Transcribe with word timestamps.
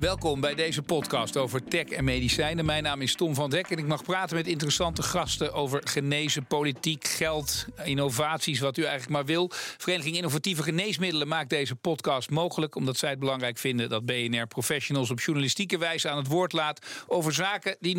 Welkom 0.00 0.40
bij 0.40 0.54
deze 0.54 0.82
podcast 0.82 1.36
over 1.36 1.64
tech 1.64 1.84
en 1.84 2.04
medicijnen. 2.04 2.64
Mijn 2.64 2.82
naam 2.82 3.02
is 3.02 3.14
Tom 3.14 3.34
van 3.34 3.50
Dek 3.50 3.70
en 3.70 3.78
ik 3.78 3.86
mag 3.86 4.02
praten 4.02 4.36
met 4.36 4.46
interessante 4.46 5.02
gasten 5.02 5.52
over 5.52 5.80
genezen, 5.84 6.46
politiek, 6.46 7.06
geld, 7.06 7.66
innovaties, 7.84 8.60
wat 8.60 8.76
u 8.76 8.82
eigenlijk 8.82 9.12
maar 9.12 9.24
wil. 9.24 9.50
Vereniging 9.78 10.16
Innovatieve 10.16 10.62
Geneesmiddelen 10.62 11.28
maakt 11.28 11.50
deze 11.50 11.74
podcast 11.74 12.30
mogelijk 12.30 12.74
omdat 12.74 12.96
zij 12.96 13.10
het 13.10 13.18
belangrijk 13.18 13.58
vinden 13.58 13.88
dat 13.88 14.06
BNR 14.06 14.46
professionals 14.46 15.10
op 15.10 15.20
journalistieke 15.20 15.78
wijze 15.78 16.08
aan 16.08 16.16
het 16.16 16.26
woord 16.26 16.52
laat 16.52 17.04
over 17.06 17.32
zaken 17.32 17.76
die 17.80 17.96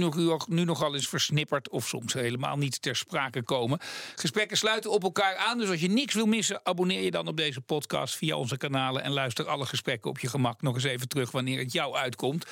nu 0.48 0.64
nogal 0.64 0.94
eens 0.94 1.08
versnipperd 1.08 1.70
of 1.70 1.88
soms 1.88 2.14
helemaal 2.14 2.58
niet 2.58 2.82
ter 2.82 2.96
sprake 2.96 3.44
komen. 3.44 3.80
Gesprekken 4.16 4.58
sluiten 4.58 4.92
op 4.92 5.04
elkaar 5.04 5.36
aan, 5.36 5.58
dus 5.58 5.70
als 5.70 5.82
je 5.82 5.90
niks 5.90 6.14
wil 6.14 6.26
missen, 6.26 6.60
abonneer 6.64 7.04
je 7.04 7.12
dan 7.12 7.28
op 7.28 7.38
deze 7.38 7.62
podcast 7.62 8.16
via 8.16 8.36
onze 8.36 8.58
kanalen 8.58 9.04
en 9.04 9.12
luister 9.12 9.48
alle 9.48 9.66
gesprekken 9.66 10.10
op 10.10 10.20
je 10.20 10.28
gemak 10.28 10.62
nog 10.62 10.76
eens 10.76 10.84
even 10.84 11.08
terug 11.08 11.32
wanneer 11.32 11.60
het 11.60 11.72
jou 11.72 11.90
uitkomt. 11.98 12.46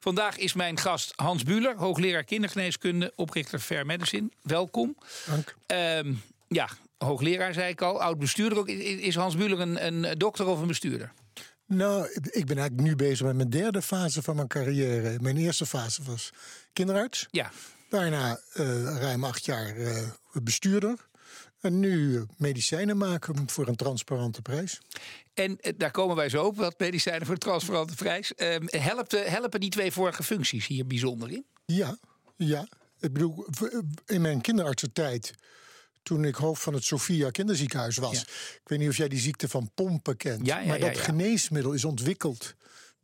Vandaag 0.00 0.36
is 0.36 0.52
mijn 0.52 0.78
gast 0.78 1.12
Hans 1.16 1.42
Buhler, 1.42 1.76
hoogleraar 1.76 2.24
kindergeneeskunde, 2.24 3.12
oprichter 3.16 3.58
Fair 3.58 3.86
Medicine. 3.86 4.28
Welkom. 4.42 4.96
Dank. 5.26 5.54
Ehm, 5.66 6.14
ja, 6.48 6.68
hoogleraar 6.98 7.54
zei 7.54 7.70
ik 7.70 7.82
al, 7.82 8.02
oud 8.02 8.18
bestuurder 8.18 8.58
ook. 8.58 8.68
Is 8.68 9.14
Hans 9.14 9.36
Buhler 9.36 9.60
een, 9.60 9.86
een 9.86 10.18
dokter 10.18 10.46
of 10.46 10.60
een 10.60 10.66
bestuurder? 10.66 11.12
Nou, 11.66 12.08
ik 12.12 12.46
ben 12.46 12.58
eigenlijk 12.58 12.88
nu 12.88 12.96
bezig 12.96 13.26
met 13.26 13.36
mijn 13.36 13.50
derde 13.50 13.82
fase 13.82 14.22
van 14.22 14.36
mijn 14.36 14.48
carrière. 14.48 15.18
Mijn 15.20 15.36
eerste 15.36 15.66
fase 15.66 16.02
was 16.02 16.32
kinderarts. 16.72 17.26
Ja. 17.30 17.50
Daarna 17.88 18.40
uh, 18.54 18.66
ruim 18.98 19.24
acht 19.24 19.44
jaar 19.44 19.76
uh, 19.76 19.98
bestuurder. 20.32 21.08
En 21.66 21.80
nu 21.80 22.26
medicijnen 22.36 22.96
maken 22.96 23.48
voor 23.50 23.68
een 23.68 23.76
transparante 23.76 24.42
prijs. 24.42 24.80
En 25.34 25.60
eh, 25.60 25.72
daar 25.76 25.90
komen 25.90 26.16
wij 26.16 26.28
zo 26.28 26.44
op, 26.44 26.56
wat 26.56 26.78
medicijnen 26.78 27.22
voor 27.24 27.34
een 27.34 27.40
transparante 27.40 27.94
prijs. 27.94 28.32
Uh, 28.36 28.56
helpen, 28.66 29.30
helpen 29.30 29.60
die 29.60 29.70
twee 29.70 29.92
vorige 29.92 30.22
functies 30.22 30.66
hier 30.66 30.86
bijzonder 30.86 31.30
in? 31.30 31.44
Ja, 31.64 31.98
ja. 32.36 32.68
Ik 33.00 33.12
bedoel, 33.12 33.46
in 34.06 34.20
mijn 34.20 34.40
kinderartsentijd 34.40 35.32
toen 36.02 36.24
ik 36.24 36.34
hoofd 36.34 36.62
van 36.62 36.74
het 36.74 36.84
Sophia 36.84 37.30
Kinderziekenhuis 37.30 37.96
was. 37.96 38.22
Ik 38.22 38.60
weet 38.64 38.78
niet 38.78 38.88
of 38.88 38.96
jij 38.96 39.08
die 39.08 39.18
ziekte 39.18 39.48
van 39.48 39.70
pompen 39.74 40.16
kent. 40.16 40.46
Ja, 40.46 40.58
ja, 40.58 40.66
maar 40.66 40.78
dat 40.78 40.98
geneesmiddel 40.98 41.72
is 41.72 41.84
ontwikkeld 41.84 42.54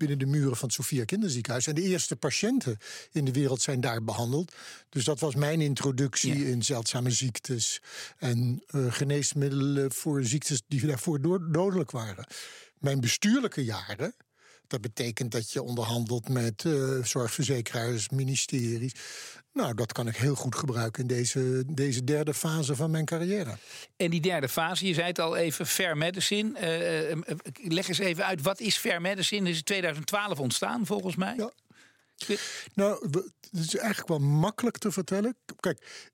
binnen 0.09 0.27
de 0.27 0.39
muren 0.39 0.57
van 0.57 0.69
het 0.69 0.77
Sophia 0.77 1.05
Kinderziekenhuis. 1.05 1.67
En 1.67 1.75
de 1.75 1.83
eerste 1.83 2.17
patiënten 2.17 2.79
in 3.13 3.25
de 3.25 3.33
wereld 3.33 3.63
zijn 3.63 3.81
daar 3.81 4.05
behandeld. 4.05 4.55
Dus 4.89 5.05
dat 5.05 5.21
was 5.21 5.35
mijn 5.35 5.61
introductie 5.61 6.51
in 6.51 6.63
zeldzame 6.63 7.11
ziektes 7.11 7.81
en 8.19 8.63
uh, 8.71 8.93
geneesmiddelen 8.93 9.93
voor 9.93 10.25
ziektes 10.25 10.63
die 10.69 10.87
daarvoor 10.87 11.21
dodelijk 11.53 11.91
waren. 11.91 12.27
Mijn 12.79 13.01
bestuurlijke 13.01 13.65
jaren 13.65 14.15
dat 14.73 14.81
betekent 14.81 15.31
dat 15.31 15.53
je 15.53 15.63
onderhandelt 15.63 16.29
met 16.29 16.65
uh, 16.65 17.05
zorgverzekeraars, 17.05 18.09
ministeries. 18.09 18.93
Nou, 19.53 19.75
dat 19.75 19.93
kan 19.93 20.09
ik 20.09 20.17
heel 20.17 20.35
goed 20.35 20.55
gebruiken 20.55 21.03
in 21.03 21.09
deze, 21.09 21.63
deze 21.67 22.05
derde 22.05 22.35
fase 22.35 22.77
van 22.77 22.91
mijn 22.91 23.05
carrière. 23.05 23.57
En 23.97 24.11
die 24.11 24.21
derde 24.21 24.49
fase, 24.49 24.87
je 24.87 24.95
zei 24.95 25.07
het 25.07 25.19
al 25.19 25.37
even, 25.37 25.67
Fair 25.67 25.97
Medicine. 25.97 26.51
Uh, 26.51 27.73
leg 27.73 27.89
eens 27.89 27.99
even 27.99 28.25
uit, 28.25 28.43
wat 28.43 28.61
is 28.61 28.77
Fair 28.77 29.01
Medicine? 29.01 29.41
Dat 29.41 29.51
is 29.51 29.59
in 29.59 29.65
2012 29.65 30.39
ontstaan 30.39 30.87
volgens 30.87 31.17
mij. 31.17 31.35
Ja. 31.37 31.51
Nou, 32.75 33.09
het 33.11 33.61
is 33.61 33.77
eigenlijk 33.77 34.09
wel 34.09 34.19
makkelijk 34.19 34.79
te 34.79 34.93
vertellen. 34.93 35.37
Kijk, 35.61 36.11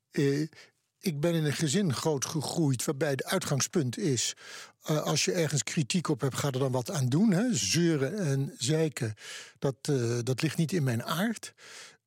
ik 0.98 1.20
ben 1.20 1.34
in 1.34 1.44
een 1.44 1.52
gezin 1.52 1.94
groot 1.94 2.24
gegroeid 2.24 2.84
waarbij 2.84 3.10
het 3.10 3.24
uitgangspunt 3.24 3.98
is... 3.98 4.34
Uh, 4.90 5.02
als 5.02 5.24
je 5.24 5.32
ergens 5.32 5.62
kritiek 5.62 6.08
op 6.08 6.20
hebt, 6.20 6.36
ga 6.36 6.46
er 6.46 6.58
dan 6.58 6.72
wat 6.72 6.90
aan 6.90 7.08
doen. 7.08 7.30
Hè? 7.30 7.54
Zeuren 7.54 8.18
en 8.18 8.54
zeiken, 8.58 9.14
dat, 9.58 9.74
uh, 9.90 10.18
dat 10.22 10.42
ligt 10.42 10.56
niet 10.56 10.72
in 10.72 10.82
mijn 10.82 11.04
aard. 11.04 11.54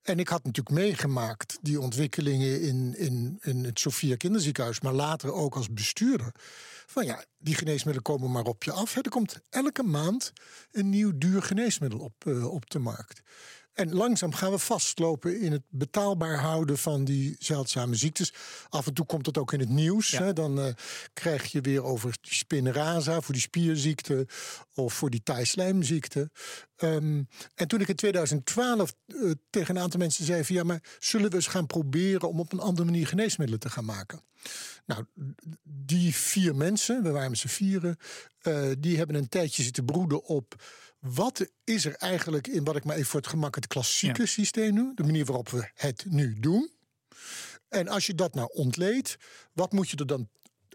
En 0.02 0.20
ik 0.20 0.28
had 0.28 0.44
natuurlijk 0.44 0.76
meegemaakt 0.76 1.58
die 1.62 1.82
ontwikkelingen 1.82 2.62
in, 2.62 2.96
in, 2.98 3.38
in 3.42 3.64
het 3.64 3.80
Sofia 3.80 4.16
Kinderziekenhuis... 4.16 4.82
maar 4.82 4.94
later 4.94 5.34
ook 5.34 5.56
als 5.56 5.74
bestuurder. 5.74 6.32
Van 6.86 7.06
ja, 7.06 7.24
die 7.38 7.56
geneesmiddelen 7.56 8.02
komen 8.02 8.32
maar 8.32 8.44
op 8.44 8.64
je 8.64 8.72
af. 8.72 8.94
Hè? 8.94 9.02
Er 9.02 9.10
komt 9.10 9.40
elke 9.50 9.84
maand 9.84 10.34
een 10.72 10.90
nieuw 10.90 11.18
duur 11.18 11.42
geneesmiddel 11.42 12.00
op, 12.00 12.26
uh, 12.26 12.54
op 12.54 12.70
de 12.70 12.80
markt. 12.80 13.22
En 13.74 13.94
langzaam 13.94 14.34
gaan 14.34 14.52
we 14.52 14.58
vastlopen 14.58 15.40
in 15.40 15.52
het 15.52 15.64
betaalbaar 15.70 16.40
houden 16.40 16.78
van 16.78 17.04
die 17.04 17.36
zeldzame 17.40 17.96
ziektes. 17.96 18.34
Af 18.70 18.88
en 18.88 18.94
toe 18.94 19.06
komt 19.06 19.26
het 19.26 19.38
ook 19.38 19.54
in 19.54 19.60
het 19.60 19.70
nieuws. 19.70 20.12
Hè? 20.12 20.34
Dan 20.34 20.60
uh, 20.60 20.74
krijg 21.14 21.52
je 21.52 21.62
weer 21.62 21.84
over 21.84 22.18
die 22.22 22.34
spinraza 22.34 23.22
voor 23.22 23.34
die 23.34 23.44
spierziekte 23.44 24.28
of 24.74 24.94
voor 24.94 25.10
die 25.10 25.24
taaislijmziekte. 25.24 26.32
Um, 26.78 27.28
en 27.56 27.68
toen 27.68 27.82
ik 27.82 27.88
in 27.88 27.96
2012 27.96 28.94
uh, 29.08 29.30
eh, 29.30 29.36
tegen 29.50 29.76
een 29.76 29.82
aantal 29.82 30.00
mensen 30.00 30.26
zei 30.26 30.44
van 30.44 30.56
ja, 30.56 30.64
maar 30.64 30.84
zullen 31.00 31.30
we 31.30 31.36
eens 31.36 31.48
gaan 31.48 31.68
proberen 31.68 32.30
om 32.30 32.40
op 32.40 32.54
een 32.54 32.60
andere 32.60 32.86
manier 32.86 33.08
geneesmiddelen 33.08 33.62
te 33.62 33.70
gaan 33.70 33.86
maken? 33.86 34.22
Nou, 34.86 35.06
die 35.64 36.16
vier 36.16 36.56
mensen, 36.56 37.04
we 37.04 37.10
waren 37.10 37.30
met 37.30 37.40
z'n 37.40 37.48
vieren, 37.48 37.98
uh, 38.44 38.72
die 38.80 38.98
hebben 38.98 39.16
een 39.16 39.30
tijdje 39.30 39.64
zitten 39.64 39.86
broeden 39.86 40.24
op 40.24 40.56
wat 41.02 41.48
is 41.64 41.86
er 41.86 41.96
eigenlijk 41.96 42.48
in 42.48 42.64
wat 42.64 42.76
ik 42.76 42.84
maar 42.84 42.96
even 42.96 43.08
voor 43.08 43.20
het 43.20 43.30
gemak 43.30 43.56
het 43.56 43.68
klassieke 43.68 44.26
systeem 44.26 44.74
noem, 44.74 44.96
de 44.96 45.04
manier 45.04 45.26
waarop 45.26 45.50
we 45.50 45.70
het 45.76 46.06
nu 46.08 46.40
doen. 46.40 46.72
En 47.70 47.88
als 47.88 48.06
je 48.06 48.16
dat 48.16 48.34
nou 48.34 48.50
ontleedt, 48.54 49.18
wat 49.54 49.72
moet 49.72 49.90
je 49.90 49.98
er 49.98 50.08
dan 50.08 50.30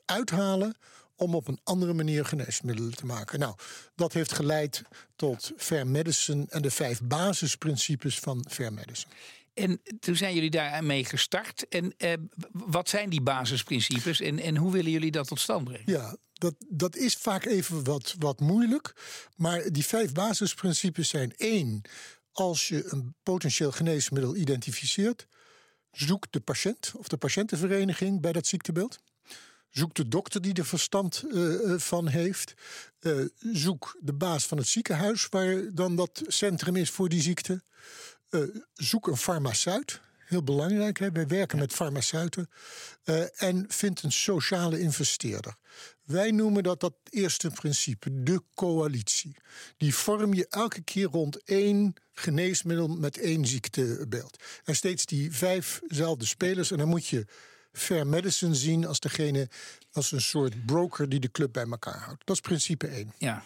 uithalen 0.05 0.77
om 1.17 1.35
op 1.35 1.49
een 1.49 1.61
andere 1.63 1.93
manier 1.93 2.25
geneesmiddelen 2.25 2.95
te 2.95 3.07
maken. 3.07 3.39
Nou, 3.39 3.55
dat 3.95 4.13
heeft 4.13 4.33
geleid 4.33 4.83
tot 5.17 5.53
Fair 5.57 5.87
Medicine 5.87 6.47
en 6.49 6.63
de 6.63 6.71
vijf 6.71 7.01
basisprincipes 7.03 8.19
van 8.19 8.47
Fair 8.51 8.73
Medicine. 8.73 9.13
En 9.57 9.81
toen 10.01 10.17
zijn 10.17 10.35
jullie 10.35 10.51
daarmee 10.51 11.05
gestart. 11.05 11.69
En 11.69 11.95
eh, 11.97 12.13
wat 12.53 12.89
zijn 12.89 13.11
die 13.11 13.21
basisprincipes 13.21 14.21
en, 14.21 14.39
en 14.39 14.57
hoe 14.57 14.73
willen 14.73 14.91
jullie 14.91 15.11
dat 15.11 15.29
tot 15.29 15.41
stand 15.41 15.65
brengen? 15.65 15.93
Ja, 15.93 16.17
dat, 16.33 16.55
dat 16.69 16.97
is 16.97 17.15
vaak 17.15 17.45
even 17.45 17.85
wat, 17.85 18.15
wat 18.19 18.41
moeilijk. 18.41 18.93
Maar 19.37 19.73
die 19.73 19.85
vijf 19.87 20.13
basisprincipes 20.13 21.09
zijn 21.09 21.33
één. 21.37 21.83
Als 22.33 22.69
je 22.69 22.93
een 22.93 23.15
potentieel 23.23 23.73
geneesmiddel 23.73 24.37
identificeert, 24.37 25.27
zoek 25.91 26.27
de 26.31 26.41
patiënt 26.41 26.93
of 26.97 27.09
de 27.09 27.17
patiëntenvereniging 27.17 28.21
bij 28.21 28.33
dat 28.33 28.47
ziektebeeld. 28.47 28.99
Zoek 29.71 29.95
de 29.95 30.09
dokter 30.09 30.43
die 30.43 30.55
er 30.55 30.67
verstand 30.67 31.25
uh, 31.29 31.79
van 31.79 32.09
heeft. 32.09 32.55
Uh, 33.01 33.25
zoek 33.39 33.97
de 34.01 34.13
baas 34.13 34.47
van 34.47 34.59
het 34.59 34.67
ziekenhuis 34.67 35.29
waar 35.29 35.75
dan 35.75 35.97
dat 35.97 36.23
centrum 36.27 36.77
is 36.77 36.91
voor 36.91 37.09
die 37.09 37.23
ziekte. 37.23 37.63
Uh, 38.31 38.43
zoek 38.75 39.07
een 39.07 39.17
farmaceut. 39.17 40.01
Heel 40.27 40.43
belangrijk, 40.43 40.99
hè? 40.99 41.13
wij 41.13 41.27
werken 41.27 41.59
met 41.59 41.73
farmaceuten. 41.73 42.51
en 43.37 43.65
vind 43.69 44.03
een 44.03 44.13
sociale 44.13 44.81
investeerder. 44.81 45.57
Wij 46.03 46.31
noemen 46.31 46.63
dat 46.63 46.81
dat 46.81 46.95
eerste 47.11 47.51
principe, 47.51 48.23
de 48.23 48.43
coalitie. 48.55 49.37
Die 49.77 49.95
vorm 49.95 50.35
je 50.35 50.47
elke 50.49 50.83
keer 50.83 51.07
rond 51.07 51.43
één 51.43 51.95
geneesmiddel 52.13 52.89
met 52.89 53.19
één 53.19 53.47
ziektebeeld. 53.47 54.43
En 54.65 54.77
steeds 54.77 55.07
die 55.07 55.33
vijfzelfde 55.33 56.27
spelers. 56.27 56.71
En 56.71 56.79
dan 56.79 56.89
moet 56.89 57.07
je 57.07 57.27
Fair 57.77 58.07
Medicine 58.07 58.55
zien 58.55 58.87
als 58.87 59.01
degene, 59.01 59.49
als 59.93 60.13
een 60.13 60.21
soort 60.21 60.67
broker 60.67 61.09
die 61.09 61.21
de 61.21 61.31
club 61.31 61.53
bij 61.53 61.67
elkaar 61.71 61.99
houdt. 61.99 62.27
Dat 62.27 62.37
is 62.37 62.43
principe 62.43 62.87
1. 62.87 63.13
Ja. 63.19 63.45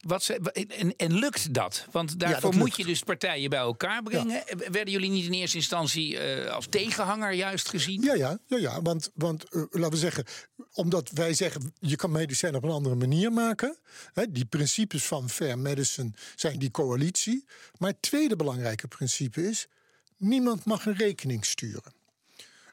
Wat 0.00 0.22
ze, 0.22 0.34
en, 0.78 0.96
en 0.96 1.12
lukt 1.12 1.54
dat? 1.54 1.86
Want 1.90 2.20
daarvoor 2.20 2.54
moet 2.54 2.76
je 2.76 2.84
dus 2.84 3.02
partijen 3.02 3.50
bij 3.50 3.58
elkaar 3.58 4.02
brengen. 4.02 4.42
Werden 4.56 4.92
jullie 4.92 5.10
niet 5.10 5.24
in 5.24 5.32
eerste 5.32 5.56
instantie 5.56 6.12
uh, 6.12 6.50
als 6.50 6.66
tegenhanger 6.66 7.32
juist 7.32 7.68
gezien? 7.68 8.02
Ja, 8.02 8.14
ja, 8.14 8.38
ja, 8.46 8.56
ja 8.56 8.82
want, 8.82 9.10
want 9.14 9.44
uh, 9.50 9.62
laten 9.70 9.90
we 9.90 9.96
zeggen, 9.96 10.24
omdat 10.72 11.10
wij 11.10 11.34
zeggen 11.34 11.74
je 11.78 11.96
kan 11.96 12.10
medicijn 12.10 12.54
op 12.54 12.62
een 12.64 12.70
andere 12.70 12.94
manier 12.94 13.32
maken. 13.32 13.76
Hè, 14.12 14.32
die 14.32 14.44
principes 14.44 15.04
van 15.04 15.30
Fair 15.30 15.58
Medicine 15.58 16.10
zijn 16.36 16.58
die 16.58 16.70
coalitie. 16.70 17.44
Maar 17.78 17.90
het 17.90 18.02
tweede 18.02 18.36
belangrijke 18.36 18.88
principe 18.88 19.48
is: 19.48 19.66
niemand 20.16 20.64
mag 20.64 20.86
een 20.86 20.96
rekening 20.96 21.44
sturen. 21.44 21.98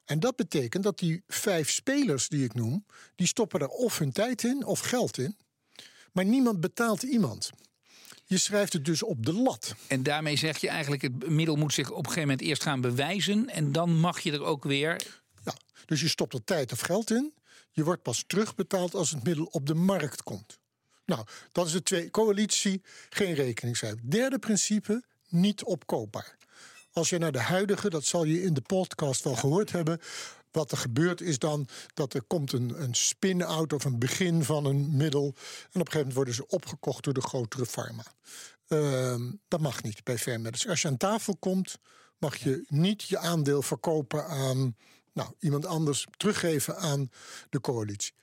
En 0.08 0.20
dat 0.20 0.36
betekent 0.36 0.84
dat 0.84 1.00
die 1.00 1.24
vijf 1.28 1.70
spelers 1.70 2.28
die 2.28 2.44
ik 2.44 2.54
noem, 2.54 2.86
die 3.16 3.28
stoppen 3.28 3.60
er 3.60 3.68
of 3.68 3.98
hun 3.98 4.12
tijd 4.12 4.44
in 4.44 4.66
of 4.66 4.80
geld 4.80 5.18
in. 5.18 5.38
Maar 6.12 6.26
niemand 6.26 6.60
betaalt 6.60 7.04
iemand. 7.04 7.50
Je 8.26 8.38
schrijft 8.38 8.74
het 8.74 8.86
dus 8.86 9.04
op 9.04 9.26
de 9.26 9.34
lat. 9.34 9.76
En 9.88 10.04
daarmee 10.04 10.36
zeg 10.36 10.58
je 10.58 10.70
eigenlijk, 10.70 11.02
het 11.02 11.30
middel 11.30 11.56
moet 11.56 11.74
zich 11.74 11.90
op 11.90 11.98
een 11.98 12.06
gegeven 12.06 12.22
moment 12.22 12.42
eerst 12.42 12.64
gaan 12.64 12.82
bewijzen. 12.82 13.50
En 13.50 13.72
dan 13.72 14.00
mag 14.00 14.20
je 14.20 14.32
er 14.32 14.44
ook 14.44 14.64
weer. 14.64 15.02
Ja, 15.46 15.54
dus 15.86 16.02
je 16.02 16.08
stopt 16.08 16.34
er 16.34 16.44
tijd 16.44 16.72
of 16.72 16.80
geld 16.80 17.12
in. 17.12 17.34
Je 17.72 17.84
wordt 17.84 18.02
pas 18.02 18.24
terugbetaald 18.28 18.96
als 18.96 19.10
het 19.10 19.24
middel 19.24 19.46
op 19.46 19.66
de 19.66 19.76
markt 19.76 20.24
komt. 20.24 20.60
Nou, 21.06 21.26
dat 21.52 21.66
is 21.66 21.72
de 21.72 21.84
twee. 21.84 22.10
Coalitie, 22.10 22.82
geen 23.10 23.34
rekening 23.34 23.78
schrijven. 23.78 24.10
Derde 24.10 24.40
principe, 24.40 25.04
niet 25.30 25.64
opkoopbaar. 25.64 26.37
Als 26.98 27.10
je 27.10 27.18
naar 27.18 27.32
de 27.32 27.42
huidige, 27.42 27.90
dat 27.90 28.06
zal 28.06 28.24
je 28.24 28.44
in 28.44 28.54
de 28.54 28.62
podcast 28.62 29.24
wel 29.24 29.36
gehoord 29.36 29.72
hebben. 29.72 30.00
wat 30.52 30.72
er 30.72 30.78
gebeurt 30.78 31.22
is 31.22 31.40
dan 31.40 31.68
dat 31.94 32.14
er 32.14 32.24
komt 32.24 32.54
een, 32.54 32.82
een 32.82 32.96
spin-out 32.96 33.74
of 33.74 33.86
een 33.86 34.00
begin 34.00 34.44
van 34.44 34.66
een 34.66 34.96
middel. 34.96 35.24
En 35.26 35.32
op 35.32 35.36
een 35.74 35.74
gegeven 35.74 35.98
moment 35.98 36.14
worden 36.14 36.34
ze 36.34 36.48
opgekocht 36.48 37.04
door 37.04 37.14
de 37.14 37.22
grotere 37.22 37.66
pharma. 37.66 38.04
Ehm, 38.68 39.32
dat 39.48 39.60
mag 39.60 39.84
niet 39.84 40.04
bij 40.04 40.18
Fair 40.18 40.52
Als 40.68 40.82
je 40.82 40.88
aan 40.88 40.98
tafel 40.98 41.36
komt, 41.36 41.78
mag 42.18 42.36
je 42.36 42.64
niet 42.68 43.04
je 43.04 43.18
aandeel 43.18 43.62
verkopen 43.62 44.26
aan 44.26 44.76
nou, 45.14 45.34
iemand 45.40 45.66
anders, 45.66 46.08
teruggeven 46.18 46.78
aan 46.78 47.12
de 47.50 47.62
coalitie. 47.62 48.14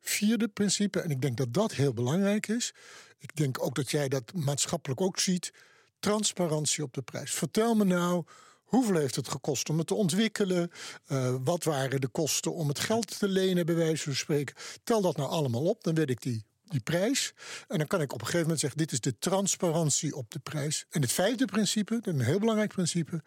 Vierde 0.00 0.48
principe, 0.48 1.00
en 1.00 1.10
ik 1.10 1.20
denk 1.20 1.36
dat 1.36 1.54
dat 1.54 1.72
heel 1.72 1.94
belangrijk 1.94 2.48
is. 2.48 2.74
Ik 3.18 3.36
denk 3.36 3.62
ook 3.62 3.74
dat 3.74 3.90
jij 3.90 4.08
dat 4.08 4.32
maatschappelijk 4.34 5.00
ook 5.00 5.18
ziet. 5.18 5.52
Transparantie 5.98 6.82
op 6.82 6.92
de 6.94 7.02
prijs. 7.02 7.34
Vertel 7.34 7.74
me 7.74 7.84
nou 7.84 8.24
Hoeveel 8.68 8.96
heeft 8.96 9.16
het 9.16 9.28
gekost 9.28 9.68
om 9.68 9.78
het 9.78 9.86
te 9.86 9.94
ontwikkelen? 9.94 10.70
Uh, 11.08 11.34
wat 11.44 11.64
waren 11.64 12.00
de 12.00 12.08
kosten 12.08 12.54
om 12.54 12.68
het 12.68 12.78
geld 12.78 13.18
te 13.18 13.28
lenen, 13.28 13.66
bij 13.66 13.74
wijze 13.74 14.02
van 14.02 14.14
spreken? 14.14 14.56
Tel 14.84 15.00
dat 15.00 15.16
nou 15.16 15.28
allemaal 15.28 15.64
op, 15.64 15.84
dan 15.84 15.94
weet 15.94 16.10
ik 16.10 16.20
die, 16.20 16.44
die 16.64 16.80
prijs. 16.80 17.32
En 17.68 17.78
dan 17.78 17.86
kan 17.86 18.00
ik 18.00 18.12
op 18.12 18.20
een 18.20 18.26
gegeven 18.26 18.42
moment 18.42 18.60
zeggen: 18.60 18.78
dit 18.78 18.92
is 18.92 19.00
de 19.00 19.18
transparantie 19.18 20.16
op 20.16 20.30
de 20.30 20.38
prijs. 20.38 20.84
En 20.90 21.00
het 21.00 21.12
vijfde 21.12 21.44
principe, 21.44 21.98
een 22.02 22.20
heel 22.20 22.38
belangrijk 22.38 22.72
principe, 22.72 23.22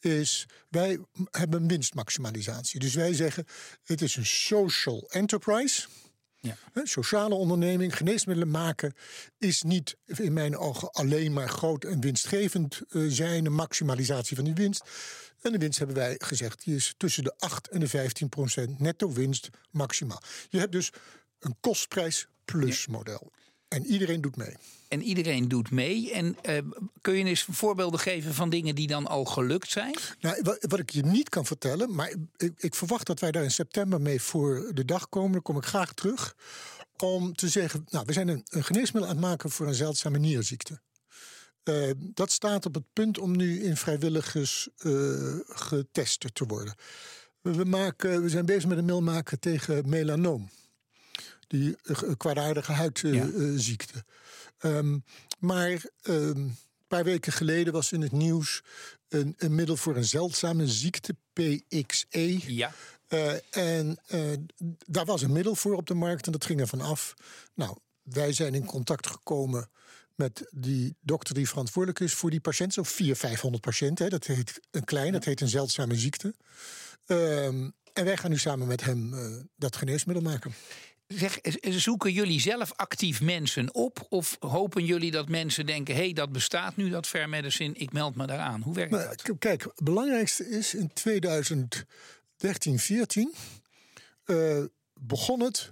is: 0.00 0.46
wij 0.68 0.98
hebben 1.30 1.68
winstmaximalisatie. 1.68 2.80
Dus 2.80 2.94
wij 2.94 3.14
zeggen: 3.14 3.44
het 3.82 4.02
is 4.02 4.16
een 4.16 4.26
social 4.26 5.08
enterprise. 5.08 5.88
Ja. 6.40 6.56
Sociale 6.84 7.34
onderneming, 7.34 7.96
geneesmiddelen 7.96 8.50
maken, 8.50 8.94
is 9.38 9.62
niet 9.62 9.96
in 10.06 10.32
mijn 10.32 10.56
ogen 10.56 10.90
alleen 10.90 11.32
maar 11.32 11.48
groot 11.48 11.84
en 11.84 12.00
winstgevend 12.00 12.80
eh, 12.88 13.02
zijn, 13.08 13.46
een 13.46 13.52
maximalisatie 13.52 14.36
van 14.36 14.44
die 14.44 14.54
winst. 14.54 14.82
En 15.40 15.52
de 15.52 15.58
winst 15.58 15.78
hebben 15.78 15.96
wij 15.96 16.14
gezegd, 16.18 16.64
die 16.64 16.74
is 16.76 16.94
tussen 16.96 17.24
de 17.24 17.34
8 17.38 17.68
en 17.68 17.80
de 17.80 17.88
15 17.88 18.28
procent 18.28 18.78
netto 18.80 19.12
winst 19.12 19.50
maximaal. 19.70 20.22
Je 20.48 20.58
hebt 20.58 20.72
dus 20.72 20.92
een 21.38 21.56
kostprijs 21.60 22.28
plus 22.44 22.86
model. 22.86 23.32
En 23.68 23.86
iedereen 23.86 24.20
doet 24.20 24.36
mee. 24.36 24.56
En 24.88 25.02
iedereen 25.02 25.48
doet 25.48 25.70
mee. 25.70 26.12
En 26.12 26.36
uh, 26.48 26.58
kun 27.00 27.14
je 27.14 27.24
eens 27.24 27.46
voorbeelden 27.50 28.00
geven 28.00 28.34
van 28.34 28.50
dingen 28.50 28.74
die 28.74 28.86
dan 28.86 29.06
al 29.06 29.24
gelukt 29.24 29.70
zijn? 29.70 29.94
Nou, 30.20 30.40
wat, 30.42 30.58
wat 30.68 30.78
ik 30.78 30.90
je 30.90 31.02
niet 31.04 31.28
kan 31.28 31.46
vertellen, 31.46 31.94
maar 31.94 32.14
ik, 32.36 32.52
ik, 32.56 32.74
verwacht 32.74 33.06
dat 33.06 33.20
wij 33.20 33.30
daar 33.30 33.42
in 33.42 33.50
september 33.50 34.00
mee 34.00 34.22
voor 34.22 34.70
de 34.74 34.84
dag 34.84 35.08
komen. 35.08 35.32
Daar 35.32 35.42
kom 35.42 35.56
ik 35.56 35.64
graag 35.64 35.92
terug. 35.92 36.36
Om 36.96 37.34
te 37.34 37.48
zeggen, 37.48 37.84
nou, 37.88 38.04
we 38.06 38.12
zijn 38.12 38.28
een, 38.28 38.44
een 38.48 38.64
geneesmiddel 38.64 39.10
aan 39.10 39.16
het 39.16 39.26
maken 39.26 39.50
voor 39.50 39.66
een 39.66 39.74
zeldzame 39.74 40.18
nierziekte. 40.18 40.80
Uh, 41.64 41.90
dat 41.98 42.32
staat 42.32 42.66
op 42.66 42.74
het 42.74 42.92
punt 42.92 43.18
om 43.18 43.36
nu 43.36 43.62
in 43.62 43.76
vrijwilligers 43.76 44.68
uh, 44.78 45.34
getest 45.48 46.24
te 46.32 46.44
worden. 46.46 46.74
We, 47.40 47.64
maken, 47.64 48.22
we 48.22 48.28
zijn 48.28 48.46
bezig 48.46 48.66
met 48.68 48.78
een 48.78 48.84
middel 48.84 49.02
maken 49.02 49.40
tegen 49.40 49.88
melanoom 49.88 50.48
die 51.48 51.76
kwaadaardige 52.16 52.72
huidziekte. 52.72 54.04
Um, 54.62 55.04
maar 55.38 55.70
um, 56.02 56.36
een 56.36 56.56
paar 56.88 57.04
weken 57.04 57.32
geleden 57.32 57.72
was 57.72 57.92
in 57.92 58.02
het 58.02 58.12
nieuws 58.12 58.62
een, 59.08 59.34
een 59.38 59.54
middel 59.54 59.76
voor 59.76 59.96
een 59.96 60.04
zeldzame 60.04 60.66
ziekte, 60.66 61.16
PXE. 61.32 62.52
Ja. 62.54 62.72
Uh, 63.08 63.32
en 63.50 63.98
uh, 64.12 64.20
daar 64.86 65.04
was 65.04 65.22
een 65.22 65.32
middel 65.32 65.54
voor 65.54 65.74
op 65.74 65.86
de 65.86 65.94
markt 65.94 66.26
en 66.26 66.32
dat 66.32 66.44
ging 66.44 66.60
er 66.60 66.66
van 66.66 66.80
af. 66.80 67.14
Nou, 67.54 67.76
wij 68.02 68.32
zijn 68.32 68.54
in 68.54 68.64
contact 68.64 69.06
gekomen 69.06 69.70
met 70.14 70.48
die 70.50 70.96
dokter 71.00 71.34
die 71.34 71.48
verantwoordelijk 71.48 72.00
is 72.00 72.14
voor 72.14 72.30
die 72.30 72.40
patiënt. 72.40 72.72
Zo 72.72 72.82
400, 72.82 73.20
500 73.20 73.62
patiënten. 73.62 74.04
Hè. 74.04 74.10
Dat 74.10 74.26
heet 74.26 74.60
een 74.70 74.84
klein, 74.84 75.12
dat 75.12 75.24
heet 75.24 75.40
een 75.40 75.48
zeldzame 75.48 75.96
ziekte. 75.96 76.34
Um, 77.06 77.72
en 77.92 78.04
wij 78.04 78.16
gaan 78.16 78.30
nu 78.30 78.38
samen 78.38 78.66
met 78.66 78.84
hem 78.84 79.14
uh, 79.14 79.36
dat 79.56 79.76
geneesmiddel 79.76 80.24
maken. 80.24 80.54
Zeg, 81.08 81.38
zoeken 81.60 82.12
jullie 82.12 82.40
zelf 82.40 82.72
actief 82.76 83.20
mensen 83.20 83.74
op? 83.74 84.06
Of 84.08 84.36
hopen 84.38 84.84
jullie 84.84 85.10
dat 85.10 85.28
mensen 85.28 85.66
denken: 85.66 85.94
hé, 85.94 86.00
hey, 86.00 86.12
dat 86.12 86.32
bestaat 86.32 86.76
nu, 86.76 86.88
dat 86.88 87.06
fair 87.06 87.28
medicine, 87.28 87.74
ik 87.74 87.92
meld 87.92 88.14
me 88.14 88.26
daaraan? 88.26 88.62
Hoe 88.62 88.74
werkt 88.74 88.92
dat? 88.92 89.38
Kijk, 89.38 89.62
het 89.62 89.84
belangrijkste 89.84 90.48
is 90.48 90.74
in 90.74 90.92
2013, 90.92 92.78
14 92.78 93.34
uh, 94.28 94.64
begon 95.00 95.40
het 95.40 95.68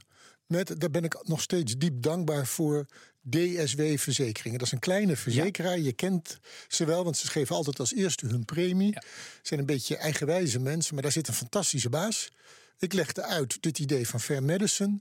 met, 0.47 0.81
daar 0.81 0.91
ben 0.91 1.05
ik 1.05 1.19
nog 1.23 1.41
steeds 1.41 1.77
diep 1.77 2.03
dankbaar 2.03 2.47
voor, 2.47 2.87
DSW-verzekeringen. 3.31 4.59
Dat 4.59 4.67
is 4.67 4.73
een 4.73 4.79
kleine 4.79 5.17
verzekeraar. 5.17 5.79
Je 5.79 5.93
kent 5.93 6.39
ze 6.69 6.85
wel, 6.85 7.05
want 7.05 7.17
ze 7.17 7.27
geven 7.27 7.57
altijd 7.57 7.81
als 7.81 7.95
eerste 7.95 8.27
hun 8.27 8.45
premie. 8.45 8.93
Ja. 8.93 9.03
zijn 9.43 9.61
een 9.61 9.67
beetje 9.67 9.97
eigenwijze 9.97 10.61
mensen, 10.61 10.95
maar 10.95 11.03
daar 11.03 11.13
zit 11.13 11.29
een 11.29 11.35
fantastische 11.35 11.89
baas. 11.89 12.33
Ik 12.79 12.93
legde 12.93 13.23
uit 13.23 13.63
dit 13.63 13.79
idee 13.79 14.09
van 14.09 14.21
Fair 14.21 14.43
Medicine. 14.43 15.01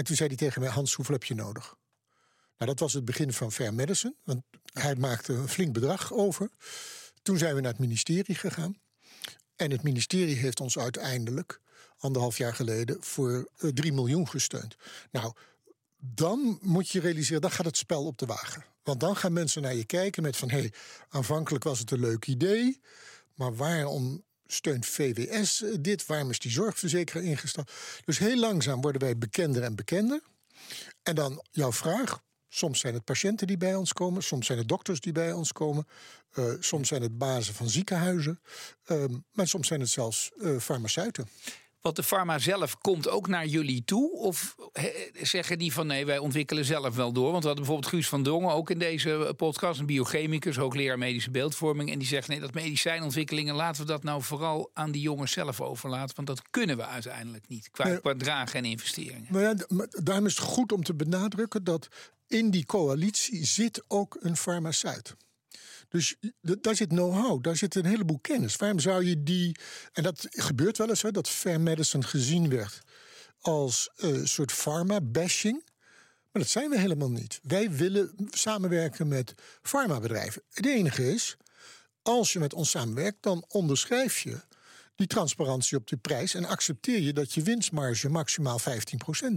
En 0.00 0.06
toen 0.06 0.16
zei 0.16 0.28
hij 0.28 0.36
tegen 0.36 0.60
mij: 0.60 0.70
Hans, 0.70 0.94
hoeveel 0.94 1.14
heb 1.14 1.24
je 1.24 1.34
nodig? 1.34 1.76
Nou, 2.58 2.70
dat 2.70 2.78
was 2.78 2.92
het 2.92 3.04
begin 3.04 3.32
van 3.32 3.52
Fair 3.52 3.74
Medicine, 3.74 4.14
want 4.24 4.42
hij 4.72 4.94
maakte 4.94 5.32
een 5.32 5.48
flink 5.48 5.72
bedrag 5.72 6.12
over. 6.12 6.50
Toen 7.22 7.38
zijn 7.38 7.54
we 7.54 7.60
naar 7.60 7.70
het 7.70 7.80
ministerie 7.80 8.34
gegaan. 8.34 8.80
En 9.56 9.70
het 9.70 9.82
ministerie 9.82 10.36
heeft 10.36 10.60
ons 10.60 10.78
uiteindelijk, 10.78 11.60
anderhalf 11.98 12.38
jaar 12.38 12.54
geleden, 12.54 12.96
voor 13.00 13.48
3 13.56 13.74
eh, 13.74 13.96
miljoen 13.96 14.28
gesteund. 14.28 14.76
Nou, 15.10 15.32
dan 15.96 16.58
moet 16.62 16.88
je 16.88 17.00
realiseren, 17.00 17.40
dan 17.40 17.50
gaat 17.50 17.66
het 17.66 17.76
spel 17.76 18.06
op 18.06 18.18
de 18.18 18.26
wagen. 18.26 18.64
Want 18.82 19.00
dan 19.00 19.16
gaan 19.16 19.32
mensen 19.32 19.62
naar 19.62 19.74
je 19.74 19.84
kijken 19.84 20.22
met 20.22 20.36
van... 20.36 20.50
hé, 20.50 20.58
hey, 20.58 20.72
aanvankelijk 21.08 21.64
was 21.64 21.78
het 21.78 21.90
een 21.90 22.00
leuk 22.00 22.26
idee... 22.26 22.80
maar 23.34 23.56
waarom 23.56 24.24
steunt 24.52 24.86
VWS 24.86 25.64
dit? 25.80 26.06
Waarom 26.06 26.30
is 26.30 26.38
die 26.38 26.50
zorgverzekeraar 26.50 27.22
ingestapt? 27.22 27.72
Dus 28.04 28.18
heel 28.18 28.38
langzaam 28.38 28.80
worden 28.80 29.00
wij 29.00 29.18
bekender 29.18 29.62
en 29.62 29.74
bekender. 29.74 30.20
En 31.02 31.14
dan 31.14 31.44
jouw 31.50 31.72
vraag. 31.72 32.22
Soms 32.52 32.80
zijn 32.80 32.94
het 32.94 33.04
patiënten 33.04 33.46
die 33.46 33.56
bij 33.56 33.74
ons 33.74 33.92
komen, 33.92 34.22
soms 34.22 34.46
zijn 34.46 34.58
het 34.58 34.68
dokters 34.68 35.00
die 35.00 35.12
bij 35.12 35.32
ons 35.32 35.52
komen, 35.52 35.86
uh, 36.34 36.52
soms 36.60 36.88
zijn 36.88 37.02
het 37.02 37.18
bazen 37.18 37.54
van 37.54 37.68
ziekenhuizen, 37.68 38.40
uh, 38.86 39.04
maar 39.32 39.48
soms 39.48 39.66
zijn 39.66 39.80
het 39.80 39.88
zelfs 39.88 40.30
uh, 40.36 40.58
farmaceuten. 40.58 41.28
Want 41.80 41.96
de 41.96 42.02
farma 42.02 42.38
zelf 42.38 42.78
komt 42.78 43.08
ook 43.08 43.28
naar 43.28 43.46
jullie 43.46 43.84
toe? 43.84 44.12
Of 44.12 44.56
zeggen 45.22 45.58
die 45.58 45.72
van 45.72 45.86
nee, 45.86 46.06
wij 46.06 46.18
ontwikkelen 46.18 46.64
zelf 46.64 46.96
wel 46.96 47.12
door? 47.12 47.30
Want 47.30 47.42
we 47.42 47.48
hadden 47.48 47.64
bijvoorbeeld 47.64 47.92
Guus 47.92 48.08
van 48.08 48.22
Dongen 48.22 48.52
ook 48.52 48.70
in 48.70 48.78
deze 48.78 49.34
podcast, 49.36 49.80
een 49.80 49.86
biochemicus, 49.86 50.56
hoogleraar 50.56 50.98
medische 50.98 51.30
beeldvorming. 51.30 51.90
En 51.90 51.98
die 51.98 52.08
zegt 52.08 52.28
nee, 52.28 52.40
dat 52.40 52.54
medicijnontwikkelingen 52.54 53.54
laten 53.54 53.82
we 53.82 53.86
dat 53.86 54.02
nou 54.02 54.22
vooral 54.22 54.70
aan 54.74 54.90
die 54.90 55.02
jongens 55.02 55.32
zelf 55.32 55.60
overlaten. 55.60 56.16
Want 56.16 56.28
dat 56.28 56.42
kunnen 56.50 56.76
we 56.76 56.86
uiteindelijk 56.86 57.48
niet 57.48 57.70
qua, 57.70 57.96
qua 57.96 58.14
dragen 58.16 58.58
en 58.58 58.64
investeringen. 58.64 59.26
Maar 59.30 59.42
ja, 59.42 59.54
daarom 60.02 60.26
is 60.26 60.36
het 60.36 60.46
goed 60.46 60.72
om 60.72 60.82
te 60.82 60.94
benadrukken 60.94 61.64
dat 61.64 61.88
in 62.26 62.50
die 62.50 62.66
coalitie 62.66 63.44
zit 63.44 63.84
ook 63.88 64.16
een 64.20 64.36
farmaceut. 64.36 65.16
Dus 65.90 66.16
daar 66.40 66.76
zit 66.76 66.88
know-how, 66.88 67.42
daar 67.42 67.56
zit 67.56 67.74
een 67.74 67.84
heleboel 67.84 68.18
kennis. 68.18 68.56
Waarom 68.56 68.78
zou 68.78 69.04
je 69.04 69.22
die. 69.22 69.56
En 69.92 70.02
dat 70.02 70.26
gebeurt 70.30 70.78
wel 70.78 70.88
eens, 70.88 71.02
hè, 71.02 71.10
dat 71.10 71.28
fair 71.28 71.60
medicine 71.60 72.02
gezien 72.02 72.48
werd 72.48 72.80
als 73.40 73.90
een 73.96 74.28
soort 74.28 74.52
pharma-bashing. 74.52 75.62
Maar 76.32 76.42
dat 76.42 76.50
zijn 76.50 76.70
we 76.70 76.78
helemaal 76.78 77.10
niet. 77.10 77.40
Wij 77.42 77.70
willen 77.70 78.14
samenwerken 78.30 79.08
met 79.08 79.34
farmabedrijven. 79.62 80.42
Het 80.50 80.66
enige 80.66 81.12
is, 81.12 81.36
als 82.02 82.32
je 82.32 82.38
met 82.38 82.54
ons 82.54 82.70
samenwerkt, 82.70 83.22
dan 83.22 83.44
onderschrijf 83.48 84.18
je 84.18 84.40
die 84.94 85.06
transparantie 85.06 85.76
op 85.76 85.86
de 85.86 85.96
prijs 85.96 86.34
en 86.34 86.44
accepteer 86.44 87.00
je 87.00 87.12
dat 87.12 87.32
je 87.32 87.42
winstmarge 87.42 88.08
maximaal 88.08 88.60
15% 88.60 88.62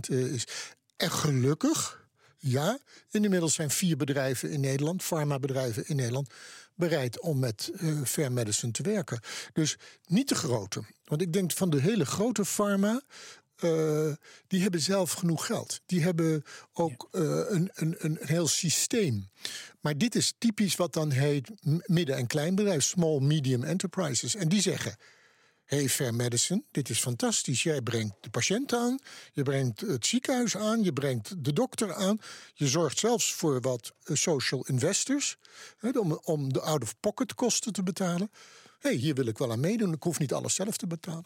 eh, 0.10 0.34
is. 0.34 0.48
En 0.98 1.12
gelukkig 1.12 2.03
ja, 2.46 2.80
inmiddels 3.12 3.54
zijn 3.54 3.70
vier 3.70 3.98
bedrijven 3.98 4.52
in 4.52 4.60
Nederland, 4.60 5.04
farmabedrijven 5.04 5.88
in 5.88 5.96
Nederland, 5.96 6.30
bereid 6.76 7.20
om 7.20 7.40
met 7.40 7.72
uh, 7.74 8.02
Fair 8.06 8.32
Medicine 8.32 8.72
te 8.72 8.84
werken. 8.84 9.20
Dus 9.54 9.78
niet 10.06 10.30
de 10.30 10.36
grote. 10.36 10.84
Want 11.04 11.22
ik 11.22 11.34
denk 11.34 11.52
van 11.52 11.70
de 11.70 11.82
hele 11.82 12.06
grote 12.06 12.46
pharma. 12.46 13.02
Uh, 13.60 14.14
die 14.48 14.62
hebben 14.62 14.80
zelf 14.80 15.12
genoeg 15.12 15.46
geld. 15.46 15.82
Die 15.86 16.02
hebben 16.02 16.44
ook 16.74 17.08
uh, 17.12 17.22
een, 17.48 17.70
een, 17.74 17.96
een 17.98 18.18
heel 18.22 18.48
systeem. 18.48 19.30
Maar 19.80 19.98
dit 19.98 20.16
is 20.16 20.34
typisch 20.38 20.76
wat 20.76 20.94
dan 20.94 21.12
heet 21.12 21.50
midden- 21.86 22.16
en 22.16 22.28
kleinbedrijf, 22.28 22.84
small 22.84 23.20
medium 23.20 23.64
enterprises. 23.64 24.36
En 24.36 24.50
die 24.50 24.62
zeggen: 24.62 24.98
hey, 25.74 25.90
Fair 25.90 26.14
Medicine, 26.14 26.64
dit 26.72 26.90
is 26.90 27.00
fantastisch. 27.00 27.64
Jij 27.64 27.82
brengt 27.82 28.14
de 28.22 28.30
patiënt 28.30 28.74
aan, 28.74 29.00
je 29.32 29.44
brengt 29.44 29.82
het 29.82 30.06
ziekenhuis 30.06 30.58
aan, 30.58 30.84
je 30.84 30.94
brengt 30.94 31.46
de 31.46 31.54
dokter 31.54 31.94
aan. 31.94 32.20
Je 32.54 32.68
zorgt 32.68 33.00
zelfs 33.00 33.34
voor 33.34 33.62
wat 33.62 33.94
eh, 34.04 34.16
social 34.16 34.66
investors, 34.66 35.38
om, 36.00 36.20
om 36.24 36.54
de 36.54 36.62
out-of-pocket 36.62 37.34
kosten 37.34 37.74
te 37.74 37.84
betalen. 37.84 38.32
hey, 38.80 38.94
hier 38.94 39.16
wil 39.16 39.26
ik 39.26 39.38
wel 39.38 39.52
aan 39.52 39.60
meedoen, 39.60 39.94
ik 39.94 40.04
hoef 40.04 40.20
niet 40.20 40.34
alles 40.34 40.56
zelf 40.56 40.78
te 40.78 40.88
betalen. 40.88 41.26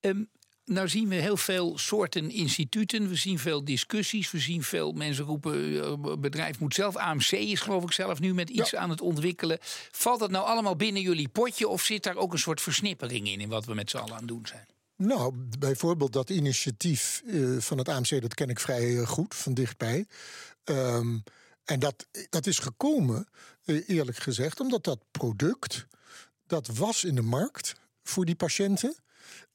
Um, 0.00 0.28
nou 0.72 0.88
zien 0.88 1.08
we 1.08 1.14
heel 1.14 1.36
veel 1.36 1.78
soorten 1.78 2.30
instituten. 2.30 3.08
We 3.08 3.14
zien 3.14 3.38
veel 3.38 3.64
discussies. 3.64 4.30
We 4.30 4.38
zien 4.38 4.62
veel 4.62 4.92
mensen 4.92 5.24
roepen: 5.24 5.82
eh, 5.82 6.16
bedrijf 6.18 6.58
moet 6.58 6.74
zelf. 6.74 6.96
AMC 6.96 7.30
is 7.30 7.60
geloof 7.60 7.82
ik 7.82 7.92
zelf 7.92 8.20
nu 8.20 8.34
met 8.34 8.50
iets 8.50 8.74
aan 8.74 8.90
het 8.90 9.00
ontwikkelen. 9.00 9.58
Valt 9.90 10.20
dat 10.20 10.30
nou 10.30 10.46
allemaal 10.46 10.76
binnen 10.76 11.02
jullie 11.02 11.28
potje? 11.28 11.68
Of 11.68 11.82
zit 11.82 12.02
daar 12.02 12.16
ook 12.16 12.32
een 12.32 12.38
soort 12.38 12.60
versnippering 12.60 13.28
in, 13.28 13.40
in 13.40 13.48
wat 13.48 13.64
we 13.64 13.74
met 13.74 13.90
z'n 13.90 13.96
allen 13.96 14.12
aan 14.12 14.18
het 14.18 14.28
doen 14.28 14.46
zijn? 14.46 14.66
Nou, 14.96 15.32
bijvoorbeeld 15.58 16.12
dat 16.12 16.30
initiatief 16.30 17.22
uh, 17.24 17.60
van 17.60 17.78
het 17.78 17.88
AMC, 17.88 18.20
dat 18.20 18.34
ken 18.34 18.48
ik 18.48 18.60
vrij 18.60 18.90
uh, 18.90 19.06
goed 19.06 19.34
van 19.34 19.54
dichtbij. 19.54 20.06
Um, 20.64 21.22
en 21.64 21.78
dat, 21.78 22.06
dat 22.30 22.46
is 22.46 22.58
gekomen, 22.58 23.28
uh, 23.64 23.88
eerlijk 23.88 24.18
gezegd, 24.18 24.60
omdat 24.60 24.84
dat 24.84 24.98
product, 25.10 25.86
dat 26.46 26.66
was 26.66 27.04
in 27.04 27.14
de 27.14 27.22
markt 27.22 27.74
voor 28.02 28.24
die 28.24 28.34
patiënten. 28.34 28.96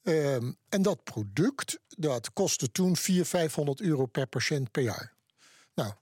Um, 0.02 0.56
en 0.68 0.82
dat 0.82 1.04
product, 1.04 1.78
dat 1.88 2.32
kostte 2.32 2.72
toen 2.72 2.96
400, 2.96 3.28
500 3.28 3.80
euro 3.80 4.06
per 4.06 4.26
patiënt 4.26 4.70
per 4.70 4.82
jaar. 4.82 5.12
Nou, 5.74 5.92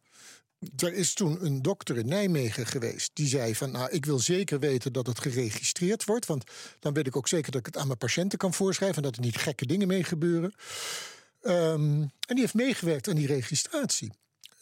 er 0.77 0.93
is 0.93 1.15
toen 1.15 1.45
een 1.45 1.63
dokter 1.63 1.97
in 1.97 2.09
Nijmegen 2.09 2.67
geweest 2.67 3.11
die 3.15 3.29
zei 3.29 3.55
van 3.55 3.71
nou 3.71 3.91
ik 3.91 4.05
wil 4.05 4.19
zeker 4.19 4.59
weten 4.59 4.93
dat 4.93 5.07
het 5.07 5.21
geregistreerd 5.21 6.05
wordt, 6.05 6.27
want 6.27 6.45
dan 6.79 6.93
weet 6.93 7.07
ik 7.07 7.17
ook 7.17 7.29
zeker 7.29 7.51
dat 7.51 7.61
ik 7.61 7.67
het 7.67 7.77
aan 7.77 7.87
mijn 7.87 7.99
patiënten 7.99 8.39
kan 8.39 8.55
voorschrijven 8.55 8.97
en 8.97 9.03
dat 9.03 9.17
er 9.17 9.23
niet 9.23 9.37
gekke 9.37 9.67
dingen 9.67 9.89
mee 9.89 10.05
gebeuren. 10.05 10.55
Um, 11.43 12.01
en 12.01 12.13
die 12.27 12.41
heeft 12.41 12.55
meegewerkt 12.55 13.09
aan 13.09 13.15
die 13.15 13.27
registratie. 13.27 14.13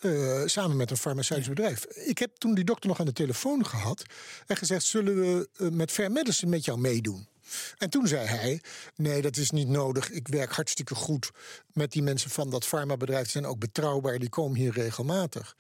Uh, 0.01 0.43
samen 0.47 0.77
met 0.77 0.91
een 0.91 0.97
farmaceutisch 0.97 1.49
bedrijf. 1.49 1.85
Ik 1.85 2.19
heb 2.19 2.37
toen 2.37 2.55
die 2.55 2.65
dokter 2.65 2.89
nog 2.89 3.01
aan 3.01 3.07
de 3.07 3.13
telefoon 3.13 3.67
gehad 3.67 4.03
en 4.47 4.57
gezegd: 4.57 4.85
zullen 4.85 5.17
we 5.17 5.49
uh, 5.57 5.71
met 5.71 5.91
Fair 5.91 6.13
Medicine 6.13 6.51
met 6.51 6.65
jou 6.65 6.79
meedoen? 6.79 7.29
En 7.79 7.91
toen 7.91 8.09
zei 8.09 8.27
hij: 8.27 8.61
Nee, 8.97 9.23
dat 9.23 9.37
is 9.37 9.51
niet 9.51 9.69
nodig. 9.69 10.11
Ik 10.11 10.29
werk 10.29 10.53
hartstikke 10.53 10.95
goed 10.95 11.31
met 11.73 11.93
die 11.93 12.03
mensen 12.03 12.31
van 12.31 12.51
dat 12.51 12.67
farmabedrijf. 12.67 13.25
Ze 13.25 13.31
zijn 13.31 13.47
ook 13.47 13.59
betrouwbaar, 13.59 14.19
die 14.19 14.29
komen 14.29 14.59
hier 14.59 14.73
regelmatig. 14.73 15.57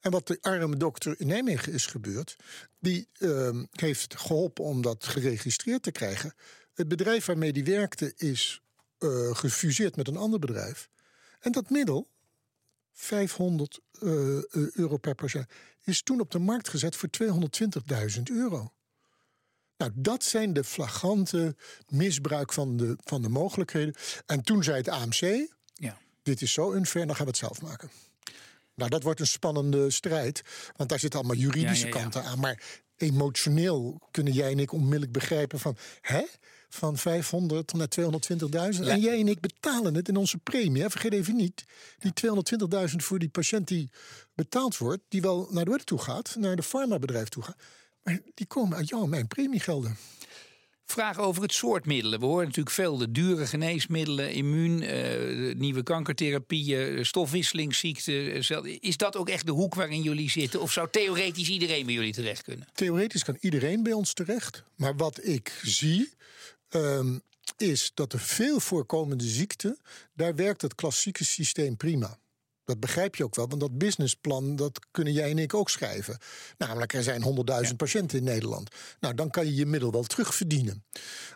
En 0.00 0.10
wat 0.10 0.26
de 0.26 0.38
arme 0.40 0.76
dokter 0.76 1.14
in 1.20 1.26
Nijmegen 1.26 1.72
is 1.72 1.86
gebeurd, 1.86 2.36
die 2.78 3.08
uh, 3.18 3.62
heeft 3.70 4.16
geholpen 4.16 4.64
om 4.64 4.82
dat 4.82 5.06
geregistreerd 5.06 5.82
te 5.82 5.92
krijgen. 5.92 6.34
Het 6.74 6.88
bedrijf 6.88 7.26
waarmee 7.26 7.52
die 7.52 7.64
werkte 7.64 8.12
is 8.16 8.60
uh, 8.98 9.34
gefuseerd 9.34 9.96
met 9.96 10.08
een 10.08 10.16
ander 10.16 10.38
bedrijf. 10.38 10.88
En 11.40 11.52
dat 11.52 11.70
middel, 11.70 12.08
500 12.92 13.80
uh, 14.00 14.42
euro 14.52 14.96
per 14.96 15.14
patiënt, 15.14 15.46
is 15.82 16.02
toen 16.02 16.20
op 16.20 16.30
de 16.30 16.38
markt 16.38 16.68
gezet 16.68 16.96
voor 16.96 17.08
220.000 18.16 18.22
euro. 18.22 18.72
Nou, 19.76 19.90
dat 19.94 20.24
zijn 20.24 20.52
de 20.52 20.64
flagrante 20.64 21.56
misbruik 21.88 22.52
van 22.52 22.76
de, 22.76 22.96
van 23.04 23.22
de 23.22 23.28
mogelijkheden. 23.28 23.94
En 24.26 24.42
toen 24.42 24.62
zei 24.62 24.76
het 24.76 24.88
AMC: 24.88 25.48
ja. 25.74 25.98
Dit 26.22 26.42
is 26.42 26.52
zo 26.52 26.72
unfair, 26.72 27.06
dan 27.06 27.16
gaan 27.16 27.24
we 27.24 27.30
het 27.30 27.40
zelf 27.40 27.62
maken. 27.62 27.90
Nou, 28.74 28.90
dat 28.90 29.02
wordt 29.02 29.20
een 29.20 29.26
spannende 29.26 29.90
strijd. 29.90 30.42
Want 30.76 30.88
daar 30.88 30.98
zitten 30.98 31.18
allemaal 31.18 31.36
juridische 31.36 31.88
kanten 31.88 32.24
aan. 32.24 32.38
Maar 32.38 32.62
emotioneel 32.96 34.00
kunnen 34.10 34.32
jij 34.32 34.50
en 34.50 34.58
ik 34.58 34.72
onmiddellijk 34.72 35.12
begrijpen 35.12 35.58
van... 35.58 35.76
hè? 36.00 36.24
Van 36.68 36.96
500 36.96 37.72
naar 37.72 37.88
220.000. 38.00 38.80
En 38.80 39.00
jij 39.00 39.20
en 39.20 39.28
ik 39.28 39.40
betalen 39.40 39.94
het 39.94 40.08
in 40.08 40.16
onze 40.16 40.38
premie. 40.38 40.82
Hè? 40.82 40.90
Vergeet 40.90 41.12
even 41.12 41.36
niet. 41.36 41.64
Die 41.98 42.12
220.000 42.90 42.96
voor 42.96 43.18
die 43.18 43.28
patiënt 43.28 43.68
die 43.68 43.90
betaald 44.34 44.76
wordt... 44.76 45.02
die 45.08 45.20
wel 45.20 45.48
naar 45.50 45.64
de 45.64 45.80
toe 45.84 45.98
gaat, 45.98 46.36
naar 46.38 46.56
de 46.56 46.62
farmabedrijf 46.62 47.28
toe 47.28 47.42
gaat... 47.42 47.56
maar 48.06 48.20
die 48.34 48.46
komen 48.46 48.76
uit 48.76 48.88
jouw 48.88 49.02
en 49.02 49.08
mijn 49.08 49.26
premiegelden. 49.26 49.96
Vraag 50.84 51.18
over 51.18 51.42
het 51.42 51.52
soort 51.52 51.86
middelen. 51.86 52.20
We 52.20 52.26
horen 52.26 52.44
natuurlijk 52.44 52.74
veel 52.74 52.96
de 52.96 53.10
dure 53.10 53.46
geneesmiddelen, 53.46 54.32
immuun, 54.32 54.82
uh, 54.82 55.54
nieuwe 55.54 55.82
kankertherapieën, 55.82 57.06
stofwisselingsziekten. 57.06 58.32
Is 58.80 58.96
dat 58.96 59.16
ook 59.16 59.28
echt 59.28 59.46
de 59.46 59.52
hoek 59.52 59.74
waarin 59.74 60.02
jullie 60.02 60.30
zitten? 60.30 60.60
Of 60.60 60.72
zou 60.72 60.88
theoretisch 60.90 61.48
iedereen 61.48 61.84
bij 61.84 61.94
jullie 61.94 62.12
terecht 62.12 62.42
kunnen? 62.42 62.68
Theoretisch 62.72 63.24
kan 63.24 63.36
iedereen 63.40 63.82
bij 63.82 63.92
ons 63.92 64.12
terecht. 64.12 64.62
Maar 64.76 64.96
wat 64.96 65.24
ik 65.24 65.60
zie, 65.62 66.10
um, 66.70 67.22
is 67.56 67.90
dat 67.94 68.10
de 68.10 68.18
veel 68.18 68.60
voorkomende 68.60 69.24
ziekten, 69.24 69.78
daar 70.14 70.34
werkt 70.34 70.62
het 70.62 70.74
klassieke 70.74 71.24
systeem 71.24 71.76
prima. 71.76 72.18
Dat 72.66 72.80
begrijp 72.80 73.16
je 73.16 73.24
ook 73.24 73.34
wel, 73.34 73.48
want 73.48 73.60
dat 73.60 73.78
businessplan 73.78 74.56
dat 74.56 74.86
kunnen 74.90 75.12
jij 75.12 75.30
en 75.30 75.38
ik 75.38 75.54
ook 75.54 75.70
schrijven. 75.70 76.18
Namelijk, 76.58 76.92
er 76.92 77.02
zijn 77.02 77.22
100.000 77.68 77.76
patiënten 77.76 78.18
in 78.18 78.24
Nederland. 78.24 78.74
Nou, 79.00 79.14
dan 79.14 79.30
kan 79.30 79.46
je 79.46 79.54
je 79.54 79.66
middel 79.66 79.90
wel 79.90 80.02
terugverdienen. 80.02 80.84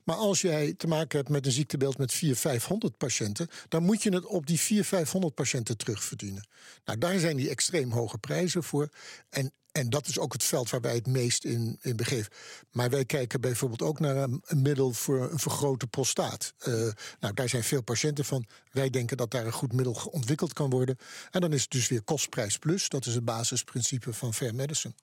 Maar 0.05 0.17
als 0.17 0.41
jij 0.41 0.75
te 0.77 0.87
maken 0.87 1.19
hebt 1.19 1.31
met 1.31 1.47
een 1.47 1.53
ziektebeeld 1.53 1.99
met 1.99 2.13
400, 2.13 2.41
500 2.41 2.97
patiënten, 2.97 3.49
dan 3.69 3.83
moet 3.83 4.03
je 4.03 4.15
het 4.15 4.25
op 4.27 4.47
die 4.47 4.61
400, 4.61 4.89
500 4.89 5.35
patiënten 5.35 5.77
terugverdienen. 5.77 6.49
Nou, 6.85 6.99
daar 6.99 7.19
zijn 7.19 7.37
die 7.37 7.49
extreem 7.49 7.91
hoge 7.91 8.19
prijzen 8.19 8.63
voor. 8.63 8.89
En 9.29 9.53
en 9.73 9.91
dat 9.91 10.07
is 10.07 10.19
ook 10.19 10.33
het 10.33 10.45
veld 10.45 10.71
waar 10.71 10.81
wij 10.81 10.95
het 10.95 11.07
meest 11.07 11.45
in, 11.45 11.79
in 11.83 11.97
begeven. 11.97 12.33
Maar 12.73 12.91
wij 12.91 13.05
kijken 13.05 13.41
bijvoorbeeld 13.41 13.83
ook 13.83 14.01
naar 14.01 14.17
een, 14.17 14.43
middel 14.63 14.93
voor 14.93 15.31
een 15.31 15.39
vergrote 15.39 15.87
prostaat. 15.87 16.55
Uh, 16.69 16.75
nou, 17.21 17.35
daar 17.35 17.49
zijn 17.49 17.65
veel 17.65 17.83
patiënten 17.83 18.25
van. 18.25 18.47
Wij 18.73 18.91
denken 18.91 19.17
dat 19.17 19.31
daar 19.31 19.47
een 19.47 19.53
goed 19.53 19.73
middel 19.73 20.09
ontwikkeld 20.11 20.53
kan 20.53 20.71
worden. 20.71 20.99
En 21.31 21.41
dan 21.41 21.53
is 21.53 21.63
het 21.63 21.71
dus 21.71 21.89
weer 21.89 22.03
kostprijs 22.03 22.59
plus. 22.59 22.89
Dat 22.89 23.07
is 23.07 23.15
het 23.15 23.25
basisprincipe 23.25 24.13
van 24.13 24.35
fair 24.35 24.55
medicine. 24.55 24.95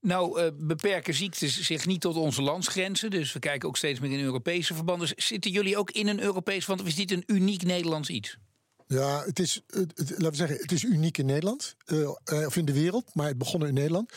Nou, 0.00 0.42
uh, 0.42 0.48
beperken 0.54 1.14
ziektes 1.14 1.60
zich 1.60 1.86
niet 1.86 2.00
tot 2.00 2.16
onze 2.16 2.42
landsgrenzen. 2.42 3.10
Dus 3.10 3.32
we 3.32 3.38
kijken 3.38 3.68
ook 3.68 3.76
steeds 3.76 4.00
meer 4.00 4.12
in 4.12 4.24
Europese 4.24 4.74
verbanden. 4.74 5.08
Zitten 5.16 5.50
jullie 5.50 5.76
ook 5.76 5.90
in 5.90 6.08
een 6.08 6.20
Europees 6.20 6.64
verband? 6.64 6.80
Of 6.80 6.86
is 6.86 7.06
dit 7.06 7.10
een 7.10 7.24
uniek 7.26 7.62
Nederlands 7.62 8.08
iets? 8.08 8.38
Ja, 8.92 9.24
het 9.24 9.38
is, 9.38 9.62
het, 9.66 9.92
laten 9.96 10.30
we 10.30 10.36
zeggen, 10.36 10.56
het 10.56 10.72
is 10.72 10.82
uniek 10.82 11.18
in 11.18 11.26
Nederland. 11.26 11.76
Uh, 11.86 12.10
of 12.46 12.56
in 12.56 12.64
de 12.64 12.72
wereld, 12.72 13.14
maar 13.14 13.26
het 13.26 13.38
begon 13.38 13.66
in 13.66 13.74
Nederland. 13.74 14.12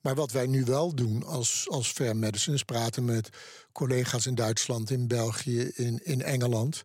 Maar 0.00 0.14
wat 0.14 0.32
wij 0.32 0.46
nu 0.46 0.64
wel 0.64 0.94
doen 0.94 1.24
als, 1.24 1.66
als 1.70 1.92
Fair 1.92 2.16
Medicine 2.16 2.56
is 2.56 2.62
praten 2.62 3.04
met 3.04 3.28
collega's 3.72 4.26
in 4.26 4.34
Duitsland, 4.34 4.90
in 4.90 5.08
België, 5.08 5.60
in, 5.60 6.00
in 6.04 6.22
Engeland. 6.22 6.84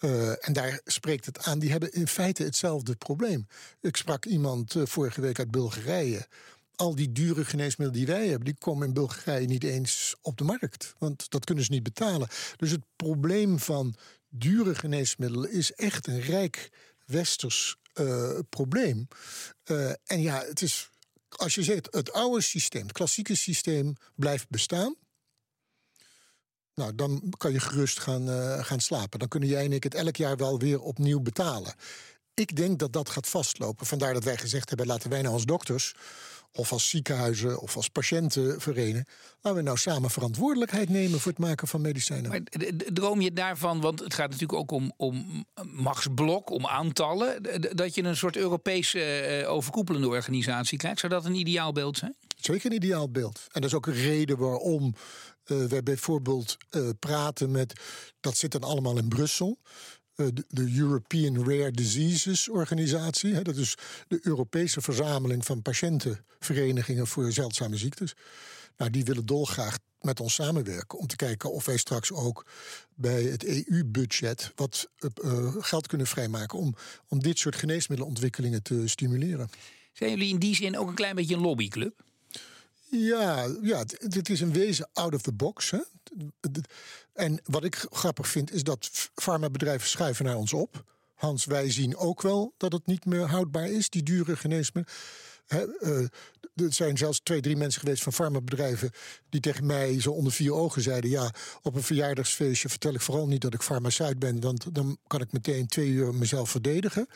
Uh, 0.00 0.46
en 0.46 0.52
daar 0.52 0.80
spreekt 0.84 1.26
het 1.26 1.42
aan. 1.42 1.58
Die 1.58 1.70
hebben 1.70 1.92
in 1.92 2.08
feite 2.08 2.42
hetzelfde 2.42 2.96
probleem. 2.96 3.46
Ik 3.80 3.96
sprak 3.96 4.24
iemand 4.24 4.74
vorige 4.84 5.20
week 5.20 5.38
uit 5.38 5.50
Bulgarije. 5.50 6.26
Al 6.74 6.94
die 6.94 7.12
dure 7.12 7.44
geneesmiddelen 7.44 8.06
die 8.06 8.14
wij 8.14 8.26
hebben, 8.26 8.44
die 8.44 8.58
komen 8.58 8.86
in 8.86 8.94
Bulgarije 8.94 9.46
niet 9.46 9.64
eens 9.64 10.14
op 10.20 10.36
de 10.36 10.44
markt. 10.44 10.94
Want 10.98 11.30
dat 11.30 11.44
kunnen 11.44 11.64
ze 11.64 11.72
niet 11.72 11.82
betalen. 11.82 12.28
Dus 12.56 12.70
het 12.70 12.84
probleem 12.96 13.58
van 13.58 13.96
dure 14.28 14.74
geneesmiddelen 14.74 15.50
is 15.50 15.72
echt 15.72 16.06
een 16.06 16.20
rijk 16.20 16.70
westers 17.04 17.76
uh, 17.94 18.38
probleem. 18.48 19.08
Uh, 19.64 19.90
en 20.04 20.20
ja, 20.20 20.44
het 20.44 20.62
is, 20.62 20.90
als 21.28 21.54
je 21.54 21.62
zegt, 21.62 21.88
het 21.90 22.12
oude 22.12 22.40
systeem, 22.40 22.82
het 22.82 22.92
klassieke 22.92 23.34
systeem 23.34 23.94
blijft 24.14 24.48
bestaan. 24.48 24.96
Nou, 26.74 26.94
dan 26.94 27.32
kan 27.36 27.52
je 27.52 27.60
gerust 27.60 28.00
gaan, 28.00 28.28
uh, 28.28 28.64
gaan 28.64 28.80
slapen. 28.80 29.18
Dan 29.18 29.28
kunnen 29.28 29.48
jij 29.48 29.64
en 29.64 29.72
ik 29.72 29.82
het 29.82 29.94
elk 29.94 30.16
jaar 30.16 30.36
wel 30.36 30.58
weer 30.58 30.80
opnieuw 30.80 31.20
betalen. 31.20 31.74
Ik 32.34 32.56
denk 32.56 32.78
dat 32.78 32.92
dat 32.92 33.08
gaat 33.10 33.28
vastlopen. 33.28 33.86
Vandaar 33.86 34.12
dat 34.14 34.24
wij 34.24 34.36
gezegd 34.36 34.68
hebben: 34.68 34.86
laten 34.86 35.10
wij 35.10 35.22
nou 35.22 35.34
als 35.34 35.44
dokters 35.44 35.94
of 36.56 36.72
als 36.72 36.88
ziekenhuizen 36.88 37.60
of 37.60 37.76
als 37.76 37.88
patiëntenvereniging. 37.88 39.08
Laten 39.40 39.58
we 39.58 39.64
nou 39.64 39.78
samen 39.78 40.10
verantwoordelijkheid 40.10 40.88
nemen 40.88 41.20
voor 41.20 41.32
het 41.32 41.40
maken 41.40 41.68
van 41.68 41.80
medicijnen. 41.80 42.30
Maar 42.30 42.40
droom 42.92 43.20
je 43.20 43.32
daarvan, 43.32 43.80
want 43.80 44.00
het 44.00 44.14
gaat 44.14 44.30
natuurlijk 44.30 44.58
ook 44.58 44.70
om, 44.70 44.92
om 44.96 45.44
machtsblok, 45.64 46.50
om 46.50 46.66
aantallen, 46.66 47.42
dat 47.76 47.94
je 47.94 48.02
een 48.02 48.16
soort 48.16 48.36
Europese 48.36 49.40
uh, 49.42 49.52
overkoepelende 49.52 50.08
organisatie 50.08 50.78
krijgt? 50.78 51.00
Zou 51.00 51.12
dat 51.12 51.24
een 51.24 51.34
ideaal 51.34 51.72
beeld 51.72 51.98
zijn? 51.98 52.14
Zeker 52.36 52.66
een 52.70 52.76
ideaal 52.76 53.10
beeld. 53.10 53.40
En 53.52 53.60
dat 53.60 53.70
is 53.70 53.76
ook 53.76 53.86
een 53.86 53.92
reden 53.92 54.38
waarom 54.38 54.94
uh, 55.46 55.64
wij 55.64 55.82
bijvoorbeeld 55.82 56.56
uh, 56.70 56.88
praten 56.98 57.50
met, 57.50 57.80
dat 58.20 58.36
zit 58.36 58.52
dan 58.52 58.62
allemaal 58.62 58.98
in 58.98 59.08
Brussel. 59.08 59.58
Eh, 60.16 60.26
de 60.48 60.72
European 60.76 61.36
Rare 61.36 61.70
Diseases 61.70 62.48
Organisatie. 62.48 63.42
Dat 63.42 63.56
is 63.56 63.74
de 64.08 64.18
Europese 64.22 64.80
verzameling 64.80 65.44
van 65.44 65.62
patiëntenverenigingen 65.62 67.06
voor 67.06 67.32
zeldzame 67.32 67.76
ziektes. 67.76 68.14
Nou, 68.76 68.90
die 68.90 69.04
willen 69.04 69.26
dolgraag 69.26 69.78
met 70.00 70.20
ons 70.20 70.34
samenwerken 70.34 70.98
om 70.98 71.06
te 71.06 71.16
kijken 71.16 71.52
of 71.52 71.64
wij 71.64 71.76
straks 71.76 72.12
ook 72.12 72.46
bij 72.94 73.22
het 73.22 73.44
EU-budget 73.44 74.52
wat 74.54 74.88
uh, 75.24 75.54
geld 75.58 75.86
kunnen 75.86 76.06
vrijmaken 76.06 76.58
om, 76.58 76.74
om 77.08 77.22
dit 77.22 77.38
soort 77.38 77.56
geneesmiddelenontwikkelingen 77.56 78.62
te 78.62 78.88
stimuleren. 78.88 79.48
Zijn 79.92 80.10
jullie 80.10 80.28
in 80.28 80.38
die 80.38 80.54
zin 80.54 80.78
ook 80.78 80.88
een 80.88 80.94
klein 80.94 81.14
beetje 81.14 81.34
een 81.34 81.40
lobbyclub? 81.40 82.04
Ja, 82.90 83.48
ja 83.62 83.84
dit 83.98 84.28
is 84.28 84.40
een 84.40 84.52
wezen 84.52 84.88
out 84.92 85.14
of 85.14 85.22
the 85.22 85.32
box. 85.32 85.70
Hè? 85.70 85.80
En 87.12 87.40
wat 87.44 87.64
ik 87.64 87.86
grappig 87.90 88.28
vind 88.28 88.52
is 88.52 88.62
dat 88.62 89.10
farmabedrijven 89.14 89.88
schuiven 89.88 90.24
naar 90.24 90.36
ons 90.36 90.52
op. 90.52 90.84
Hans, 91.14 91.44
wij 91.44 91.70
zien 91.70 91.96
ook 91.96 92.22
wel 92.22 92.54
dat 92.56 92.72
het 92.72 92.86
niet 92.86 93.04
meer 93.04 93.26
houdbaar 93.28 93.70
is, 93.70 93.90
die 93.90 94.02
dure 94.02 94.36
geneesmiddelen. 94.36 94.98
Uh, 95.48 96.08
er 96.54 96.72
zijn 96.72 96.96
zelfs 96.96 97.20
twee, 97.22 97.40
drie 97.40 97.56
mensen 97.56 97.80
geweest 97.80 98.02
van 98.02 98.12
farmabedrijven 98.12 98.90
die 99.28 99.40
tegen 99.40 99.66
mij 99.66 100.00
zo 100.00 100.10
onder 100.10 100.32
vier 100.32 100.52
ogen 100.52 100.82
zeiden: 100.82 101.10
Ja, 101.10 101.30
op 101.62 101.74
een 101.74 101.82
verjaardagsfeestje 101.82 102.68
vertel 102.68 102.94
ik 102.94 103.00
vooral 103.00 103.26
niet 103.26 103.40
dat 103.40 103.54
ik 103.54 103.62
farmaceut 103.62 104.18
ben, 104.18 104.40
want 104.40 104.74
dan 104.74 104.98
kan 105.06 105.20
ik 105.20 105.32
meteen 105.32 105.66
twee 105.66 105.88
uur 105.88 106.14
mezelf 106.14 106.50
verdedigen. 106.50 107.06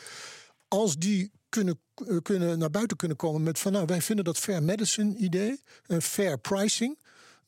Als 0.73 0.97
die 0.97 1.31
kunnen, 1.49 1.79
eh, 2.07 2.17
kunnen 2.21 2.59
naar 2.59 2.69
buiten 2.69 2.97
kunnen 2.97 3.17
komen 3.17 3.43
met 3.43 3.59
van 3.59 3.71
nou, 3.71 3.85
wij 3.85 4.01
vinden 4.01 4.25
dat 4.25 4.37
fair 4.37 4.63
medicine 4.63 5.15
idee, 5.15 5.61
een 5.87 6.01
fair 6.01 6.39
pricing 6.39 6.97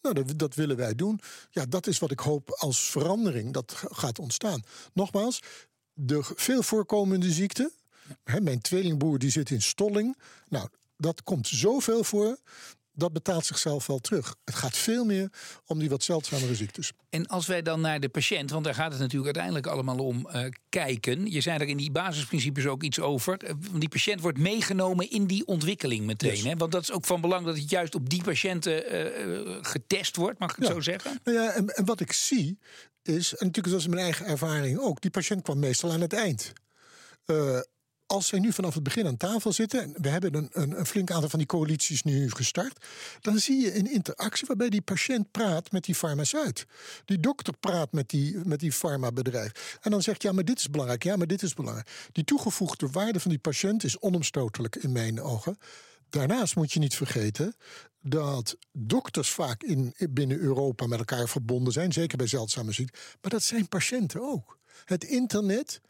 Nou, 0.02 0.36
dat, 0.36 0.56
willen 0.56 0.76
wij 0.78 0.96
doen. 0.96 1.20
Ja, 1.50 1.66
dat 1.66 1.88
is 1.88 2.00
wat 2.00 2.12
ik 2.12 2.20
hoop 2.20 2.50
als 2.50 2.90
verandering 2.90 3.54
dat 3.54 3.74
gaat 3.92 4.20
ontstaan. 4.20 4.64
Nogmaals, 4.94 5.40
de 5.94 6.20
veel 6.36 6.64
voorkomende 6.64 7.32
ziekte. 7.32 7.72
Hè, 8.24 8.42
mijn 8.42 8.62
tweelingboer 8.62 9.20
die 9.20 9.32
zit 9.32 9.50
in 9.50 9.62
Stolling. 9.62 10.18
Nou, 10.48 10.68
dat 10.98 11.24
komt 11.24 11.48
zoveel 11.48 12.04
voor 12.04 12.38
dat 12.94 13.14
betaalt 13.14 13.46
zichzelf 13.46 13.88
wel 13.88 14.00
terug. 14.00 14.36
Het 14.46 14.56
gaat 14.56 14.78
veel 14.78 15.06
meer 15.06 15.30
om 15.66 15.80
die 15.80 15.90
wat 15.90 16.04
zeldzamere 16.04 16.56
ziektes. 16.56 16.92
En 17.10 17.28
als 17.28 17.48
wij 17.48 17.62
dan 17.62 17.82
naar 17.82 18.00
de 18.00 18.10
patiënt, 18.10 18.52
want 18.52 18.64
daar 18.64 18.76
gaat 18.76 18.92
het 18.92 19.00
natuurlijk 19.00 19.26
uiteindelijk 19.26 19.68
allemaal 19.68 19.98
om, 19.98 20.28
uh, 20.36 20.46
kijken. 20.70 21.32
Je 21.32 21.42
zei 21.42 21.60
er 21.60 21.68
in 21.68 21.78
die 21.78 21.92
basisprincipes 21.92 22.66
ook 22.66 22.84
iets 22.84 23.00
over. 23.00 23.44
Uh, 23.44 23.52
die 23.74 23.90
patiënt 23.90 24.22
wordt 24.22 24.38
meegenomen 24.38 25.10
in 25.10 25.26
die 25.26 25.46
ontwikkeling 25.46 26.06
meteen. 26.06 26.46
Hè? 26.46 26.56
Want 26.56 26.72
dat 26.72 26.82
is 26.82 26.92
ook 26.92 27.06
van 27.06 27.22
belang 27.22 27.46
dat 27.46 27.58
het 27.58 27.70
juist 27.70 27.96
op 27.96 28.10
die 28.10 28.24
patiënten 28.24 28.94
uh, 28.94 29.58
getest 29.62 30.16
wordt, 30.16 30.40
mag 30.40 30.52
ik 30.52 30.64
het 30.64 30.68
zo 30.68 30.82
zeggen? 30.82 31.20
Nou 31.24 31.38
ja, 31.38 31.52
en, 31.52 31.68
en 31.68 31.86
wat 31.86 32.00
ik 32.00 32.12
zie 32.12 32.58
is, 33.04 33.32
en 33.32 33.46
natuurlijk 33.46 33.74
dat 33.74 33.80
is 33.80 33.88
mijn 33.88 34.02
eigen 34.02 34.26
ervaring 34.26 34.80
ook, 34.80 35.02
die 35.02 35.12
patiënt 35.12 35.42
kwam 35.42 35.60
meestal 35.60 35.92
aan 35.92 36.02
het 36.02 36.14
eind. 36.14 36.54
Uh, 37.26 37.60
als 38.08 38.28
zij 38.28 38.40
nu 38.40 38.52
vanaf 38.54 38.74
het 38.74 38.84
begin 38.84 39.08
aan 39.08 39.18
tafel 39.18 39.54
zitten, 39.54 39.82
en 39.82 39.94
we 40.02 40.10
hebben 40.10 40.36
een, 40.36 40.50
een, 40.52 40.80
een, 40.80 40.86
flink 40.86 41.12
aantal 41.12 41.30
van 41.30 41.40
die 41.40 41.48
coalities 41.48 42.04
nu 42.04 42.32
gestart, 42.32 42.86
dan 43.22 43.40
zie 43.40 43.62
je 43.62 43.78
een 43.78 43.92
interactie 43.92 44.48
waarbij 44.48 44.70
die 44.70 44.82
patiënt 44.82 45.32
praat 45.32 45.72
met 45.72 45.84
die 45.84 45.96
farmaceut. 45.96 46.66
Die 47.06 47.20
dokter 47.20 47.58
praat 47.58 47.92
met 47.92 48.10
die, 48.10 48.38
met 48.44 48.60
die 48.60 48.72
farmabedrijf. 48.72 49.78
En 49.82 49.92
dan 49.92 50.02
zegt, 50.02 50.22
ja, 50.22 50.32
maar 50.32 50.46
dit 50.46 50.60
is 50.60 50.70
belangrijk, 50.70 51.04
ja, 51.04 51.16
maar 51.16 51.28
dit 51.28 51.42
is 51.42 51.54
belangrijk. 51.54 52.10
Die 52.12 52.24
toegevoegde 52.24 52.90
waarde 52.90 53.20
van 53.20 53.32
die 53.32 53.40
patiënt 53.40 53.84
is 53.84 54.00
onomstotelijk 54.00 54.76
in 54.76 54.92
mijn 54.92 55.22
ogen. 55.22 55.58
Daarnaast 56.10 56.56
moet 56.56 56.72
je 56.72 56.80
niet 56.80 56.96
vergeten 56.96 57.56
dat 58.02 58.58
dokters 58.72 59.30
vaak 59.30 59.64
in, 59.64 59.96
binnen 60.10 60.40
Europa 60.40 60.88
met 60.88 61.00
elkaar 61.00 61.30
verbonden 61.30 61.74
zijn, 61.74 61.92
zeker 61.92 62.18
bij 62.18 62.28
zeldzame 62.28 62.72
ziekten, 62.72 63.02
maar 63.22 63.32
dat 63.32 63.44
zijn 63.44 63.68
patiënten 63.68 64.22
ook. 64.22 64.58
Het 64.86 65.04
internet 65.04 65.82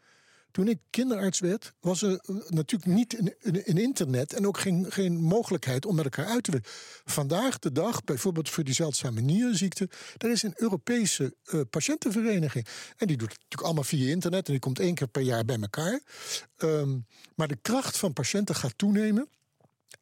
toen 0.54 0.68
ik 0.68 0.78
kinderarts 0.90 1.40
werd, 1.40 1.72
was 1.80 2.02
er 2.02 2.10
eh, 2.10 2.36
natuurlijk 2.48 2.92
niet 2.92 3.34
een, 3.40 3.76
internet 3.76 4.32
en 4.32 4.46
ook 4.46 4.58
geen, 4.58 4.86
geen 4.88 5.20
mogelijkheid 5.20 5.86
om 5.86 5.94
met 5.94 6.04
elkaar 6.04 6.26
uit 6.26 6.44
te 6.44 6.50
werken. 6.50 6.70
Vandaag 7.04 7.58
de 7.58 7.72
dag, 7.72 8.04
bijvoorbeeld 8.04 8.50
voor 8.50 8.64
die 8.64 8.74
zeldzame 8.74 9.20
nierziekte, 9.20 9.88
er 10.16 10.30
is 10.30 10.42
een 10.42 10.52
Europese 10.56 11.34
uh, 11.44 11.60
patiëntenvereniging. 11.70 12.66
En 12.96 13.06
die 13.06 13.16
doet 13.16 13.28
het 13.28 13.38
natuurlijk 13.38 13.62
allemaal 13.62 13.84
via 13.84 14.10
internet 14.10 14.46
en 14.46 14.52
die 14.52 14.60
komt 14.60 14.78
één 14.78 14.94
keer 14.94 15.08
per 15.08 15.22
jaar 15.22 15.44
bij 15.44 15.58
elkaar. 15.60 16.00
Um, 16.56 17.06
maar 17.34 17.48
de 17.48 17.58
kracht 17.62 17.96
van 17.96 18.12
patiënten 18.12 18.54
gaat 18.54 18.78
toenemen. 18.78 19.28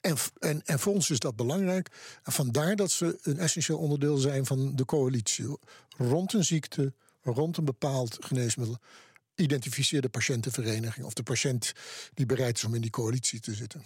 En, 0.00 0.16
en, 0.38 0.62
en 0.64 0.78
voor 0.78 0.92
ons 0.92 1.10
is 1.10 1.18
dat 1.18 1.36
belangrijk. 1.36 1.88
En 2.22 2.32
vandaar 2.32 2.76
dat 2.76 2.90
ze 2.90 3.18
een 3.22 3.38
essentieel 3.38 3.78
onderdeel 3.78 4.16
zijn 4.16 4.46
van 4.46 4.76
de 4.76 4.84
coalitie. 4.84 5.56
Rond 5.96 6.32
een 6.32 6.44
ziekte, 6.44 6.92
rond 7.22 7.56
een 7.56 7.64
bepaald 7.64 8.16
geneesmiddel 8.20 8.78
identificeer 9.34 10.00
de 10.00 10.08
patiëntenvereniging 10.08 11.06
of 11.06 11.12
de 11.12 11.22
patiënt 11.22 11.72
die 12.14 12.26
bereid 12.26 12.56
is 12.56 12.64
om 12.64 12.74
in 12.74 12.80
die 12.80 12.90
coalitie 12.90 13.40
te 13.40 13.54
zitten. 13.54 13.82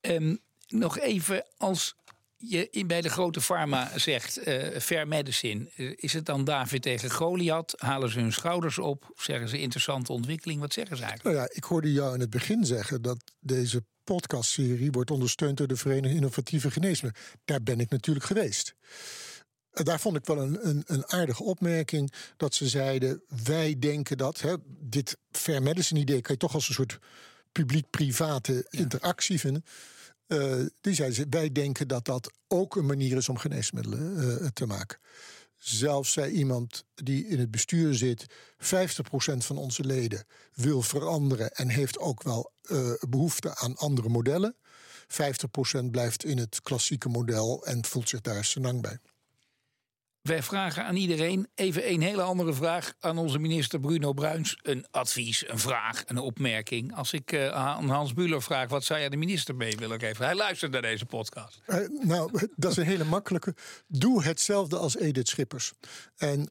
Um, 0.00 0.38
nog 0.68 0.98
even 0.98 1.46
als 1.56 1.94
je 2.36 2.70
in, 2.70 2.86
bij 2.86 3.00
de 3.00 3.08
grote 3.08 3.40
pharma 3.40 3.98
zegt 3.98 4.48
uh, 4.48 4.78
fair 4.78 5.08
medicine, 5.08 5.70
uh, 5.76 5.92
is 5.96 6.12
het 6.12 6.26
dan 6.26 6.44
David 6.44 6.82
tegen 6.82 7.10
Goliath? 7.10 7.74
Halen 7.76 8.10
ze 8.10 8.20
hun 8.20 8.32
schouders 8.32 8.78
op? 8.78 9.12
Zeggen 9.16 9.48
ze 9.48 9.60
interessante 9.60 10.12
ontwikkeling? 10.12 10.60
Wat 10.60 10.72
zeggen 10.72 10.96
ze 10.96 11.02
eigenlijk? 11.02 11.36
Nou 11.36 11.48
ja, 11.48 11.56
ik 11.56 11.64
hoorde 11.64 11.92
jou 11.92 12.14
in 12.14 12.20
het 12.20 12.30
begin 12.30 12.64
zeggen 12.64 13.02
dat 13.02 13.18
deze 13.40 13.84
podcastserie 14.04 14.90
wordt 14.90 15.10
ondersteund 15.10 15.56
door 15.56 15.66
de 15.66 15.76
Vereniging 15.76 16.16
Innovatieve 16.16 16.70
Geneesmiddelen. 16.70 17.26
Daar 17.44 17.62
ben 17.62 17.80
ik 17.80 17.90
natuurlijk 17.90 18.26
geweest 18.26 18.74
daar 19.84 20.00
vond 20.00 20.16
ik 20.16 20.26
wel 20.26 20.38
een, 20.38 20.68
een, 20.68 20.82
een, 20.86 21.10
aardige 21.10 21.42
opmerking. 21.42 22.12
Dat 22.36 22.54
ze 22.54 22.68
zeiden: 22.68 23.22
wij 23.44 23.78
denken 23.78 24.16
dat 24.16 24.40
hè, 24.40 24.54
dit 24.80 25.16
fair 25.30 25.62
medicine 25.62 26.00
idee 26.00 26.20
kan 26.20 26.34
je 26.34 26.40
toch 26.40 26.54
als 26.54 26.68
een 26.68 26.74
soort 26.74 26.98
publiek-private 27.52 28.66
interactie 28.70 29.40
vinden. 29.40 29.64
Uh, 30.26 30.54
die 30.80 30.94
zeiden 30.94 31.16
ze: 31.16 31.26
wij 31.30 31.52
denken 31.52 31.88
dat 31.88 32.04
dat 32.04 32.30
ook 32.48 32.76
een 32.76 32.86
manier 32.86 33.16
is 33.16 33.28
om 33.28 33.38
geneesmiddelen 33.38 34.16
uh, 34.16 34.46
te 34.46 34.66
maken. 34.66 34.98
Zelfs 35.56 36.12
zei 36.12 36.32
iemand 36.32 36.84
die 36.94 37.26
in 37.26 37.38
het 37.38 37.50
bestuur 37.50 37.94
zit: 37.94 38.26
50% 38.26 38.28
van 39.38 39.58
onze 39.58 39.84
leden 39.84 40.24
wil 40.54 40.82
veranderen 40.82 41.50
en 41.52 41.68
heeft 41.68 41.98
ook 41.98 42.22
wel 42.22 42.52
uh, 42.70 42.92
behoefte 43.08 43.56
aan 43.56 43.76
andere 43.76 44.08
modellen. 44.08 44.56
50% 45.82 45.84
blijft 45.90 46.24
in 46.24 46.38
het 46.38 46.62
klassieke 46.62 47.08
model 47.08 47.66
en 47.66 47.84
voelt 47.84 48.08
zich 48.08 48.20
daar 48.20 48.44
senang 48.44 48.82
bij. 48.82 48.98
Wij 50.28 50.42
vragen 50.42 50.84
aan 50.84 50.96
iedereen 50.96 51.48
even 51.54 51.90
een 51.90 52.02
hele 52.02 52.22
andere 52.22 52.52
vraag 52.52 52.92
aan 53.00 53.18
onze 53.18 53.38
minister 53.38 53.80
Bruno 53.80 54.12
Bruins. 54.12 54.58
Een 54.62 54.86
advies, 54.90 55.48
een 55.48 55.58
vraag, 55.58 56.02
een 56.06 56.18
opmerking. 56.18 56.96
Als 56.96 57.12
ik 57.12 57.32
uh, 57.32 57.48
aan 57.48 57.88
Hans 57.88 58.14
Buller 58.14 58.42
vraag, 58.42 58.68
wat 58.68 58.84
zou 58.84 59.00
jij 59.00 59.08
de 59.08 59.16
minister 59.16 59.54
mee 59.54 59.76
willen 59.76 60.00
geven? 60.00 60.24
Hij 60.24 60.34
luistert 60.34 60.72
naar 60.72 60.82
deze 60.82 61.06
podcast. 61.06 61.60
Uh, 61.66 61.76
nou, 62.02 62.48
dat 62.56 62.70
is 62.70 62.76
een 62.76 62.84
hele 62.84 63.04
makkelijke. 63.04 63.54
Doe 63.86 64.22
hetzelfde 64.22 64.76
als 64.76 64.96
Edith 64.96 65.28
Schippers. 65.28 65.72
En 66.16 66.40
uh, 66.40 66.46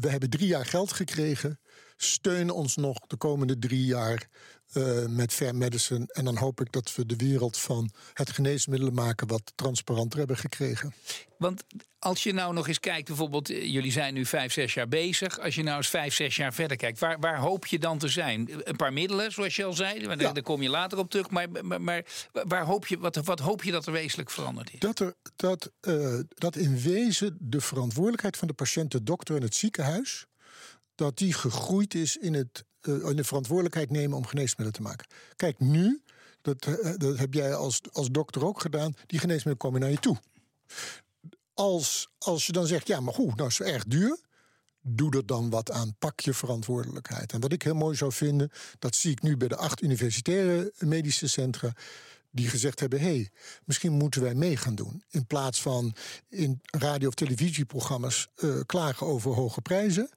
we 0.00 0.08
hebben 0.08 0.30
drie 0.30 0.46
jaar 0.46 0.66
geld 0.66 0.92
gekregen. 0.92 1.60
Steun 1.96 2.50
ons 2.50 2.76
nog 2.76 2.98
de 3.06 3.16
komende 3.16 3.58
drie 3.58 3.84
jaar 3.84 4.28
uh, 4.72 5.06
met 5.06 5.32
Fair 5.32 5.54
Medicine. 5.54 6.04
En 6.12 6.24
dan 6.24 6.36
hoop 6.36 6.60
ik 6.60 6.72
dat 6.72 6.94
we 6.94 7.06
de 7.06 7.16
wereld 7.16 7.58
van 7.58 7.90
het 8.14 8.30
geneesmiddelen 8.30 8.94
maken 8.94 9.26
wat 9.26 9.52
transparanter 9.54 10.18
hebben 10.18 10.36
gekregen. 10.36 10.94
Want 11.36 11.64
als 11.98 12.22
je 12.22 12.32
nou 12.32 12.54
nog 12.54 12.68
eens 12.68 12.80
kijkt, 12.80 13.06
bijvoorbeeld, 13.06 13.50
eh, 13.50 13.72
jullie 13.72 13.92
zijn 13.92 14.14
nu 14.14 14.26
vijf, 14.26 14.52
zes 14.52 14.74
jaar 14.74 14.88
bezig. 14.88 15.40
Als 15.40 15.54
je 15.54 15.62
nou 15.62 15.76
eens 15.76 15.88
vijf, 15.88 16.14
zes 16.14 16.36
jaar 16.36 16.54
verder 16.54 16.76
kijkt, 16.76 16.98
waar, 16.98 17.20
waar 17.20 17.38
hoop 17.38 17.66
je 17.66 17.78
dan 17.78 17.98
te 17.98 18.08
zijn? 18.08 18.48
Een 18.64 18.76
paar 18.76 18.92
middelen, 18.92 19.32
zoals 19.32 19.56
je 19.56 19.64
al 19.64 19.72
zei, 19.72 20.00
ja. 20.00 20.16
daar 20.16 20.42
kom 20.42 20.62
je 20.62 20.68
later 20.68 20.98
op 20.98 21.10
terug. 21.10 21.30
Maar, 21.30 21.50
maar, 21.62 21.80
maar, 21.80 22.04
waar 22.32 22.64
hoop 22.64 22.86
je, 22.86 22.98
wat, 22.98 23.16
wat 23.16 23.40
hoop 23.40 23.62
je 23.62 23.70
dat 23.70 23.86
er 23.86 23.92
wezenlijk 23.92 24.30
veranderd 24.30 24.72
is? 24.72 24.78
Dat, 24.78 24.98
er, 24.98 25.14
dat, 25.36 25.70
uh, 25.80 26.18
dat 26.28 26.56
in 26.56 26.80
wezen 26.80 27.36
de 27.40 27.60
verantwoordelijkheid 27.60 28.36
van 28.36 28.48
de 28.48 28.54
patiënt, 28.54 28.90
de 28.90 29.02
dokter 29.02 29.36
en 29.36 29.42
het 29.42 29.54
ziekenhuis 29.54 30.26
dat 30.94 31.18
die 31.18 31.32
gegroeid 31.32 31.94
is 31.94 32.16
in, 32.16 32.34
het, 32.34 32.64
de 32.82 33.24
verantwoordelijkheid 33.24 33.90
nemen 33.90 34.16
om 34.16 34.26
geneesmiddelen 34.26 34.72
te 34.72 34.82
maken. 34.82 35.06
Kijk, 35.36 35.58
nu, 35.58 36.02
dat, 36.42 36.66
uh, 36.66 36.92
dat 36.96 37.18
heb 37.18 37.34
jij 37.34 37.54
als, 37.54 37.80
als 37.92 38.10
dokter 38.10 38.44
ook 38.44 38.60
gedaan, 38.60 38.94
die 39.06 39.18
geneesmiddelen 39.18 39.56
komen 39.56 39.80
naar 39.80 39.90
je 39.90 39.98
toe. 39.98 40.16
Als, 41.54 42.08
als 42.18 42.46
je 42.46 42.52
dan 42.52 42.66
zegt, 42.66 42.86
ja, 42.86 43.00
maar 43.00 43.14
goed, 43.14 43.36
nou 43.36 43.48
is 43.48 43.58
het 43.58 43.68
erg 43.68 43.84
duur. 43.84 44.18
Doe 44.80 45.16
er 45.16 45.26
dan 45.26 45.50
wat 45.50 45.70
aan. 45.70 45.94
Pak 45.98 46.20
je 46.20 46.34
verantwoordelijkheid. 46.34 47.32
En 47.32 47.40
wat 47.40 47.52
ik 47.52 47.62
heel 47.62 47.74
mooi 47.74 47.96
zou 47.96 48.12
vinden, 48.12 48.50
dat 48.78 48.96
zie 48.96 49.10
ik 49.10 49.22
nu 49.22 49.36
bij 49.36 49.48
de 49.48 49.56
acht 49.56 49.82
universitaire 49.82 50.72
medische 50.78 51.28
centra 51.28 51.72
die 52.32 52.48
gezegd 52.48 52.80
hebben: 52.80 53.00
hé, 53.00 53.06
hey, 53.06 53.30
misschien 53.64 53.92
moeten 53.92 54.22
wij 54.22 54.34
mee 54.34 54.56
gaan 54.56 54.74
doen. 54.74 55.04
In 55.10 55.26
plaats 55.26 55.62
van 55.62 55.94
in 56.28 56.60
radio- 56.62 57.08
of 57.08 57.14
televisieprogramma's 57.14 58.28
uh, 58.36 58.60
klagen 58.66 59.06
over 59.06 59.34
hoge 59.34 59.60
prijzen. 59.60 60.10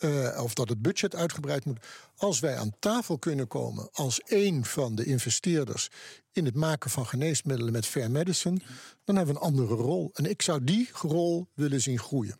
Uh, 0.00 0.40
of 0.42 0.54
dat 0.54 0.68
het 0.68 0.82
budget 0.82 1.14
uitgebreid 1.14 1.64
moet. 1.64 1.86
Als 2.16 2.40
wij 2.40 2.56
aan 2.56 2.76
tafel 2.78 3.18
kunnen 3.18 3.46
komen 3.46 3.88
als 3.92 4.20
één 4.20 4.64
van 4.64 4.94
de 4.94 5.04
investeerders 5.04 5.88
in 6.32 6.44
het 6.44 6.54
maken 6.54 6.90
van 6.90 7.06
geneesmiddelen 7.06 7.72
met 7.72 7.86
fair 7.86 8.10
medicine, 8.10 8.60
dan 9.04 9.16
hebben 9.16 9.34
we 9.34 9.40
een 9.40 9.46
andere 9.46 9.74
rol. 9.74 10.10
En 10.12 10.24
ik 10.24 10.42
zou 10.42 10.64
die 10.64 10.90
rol 10.92 11.48
willen 11.54 11.80
zien 11.80 11.98
groeien 11.98 12.38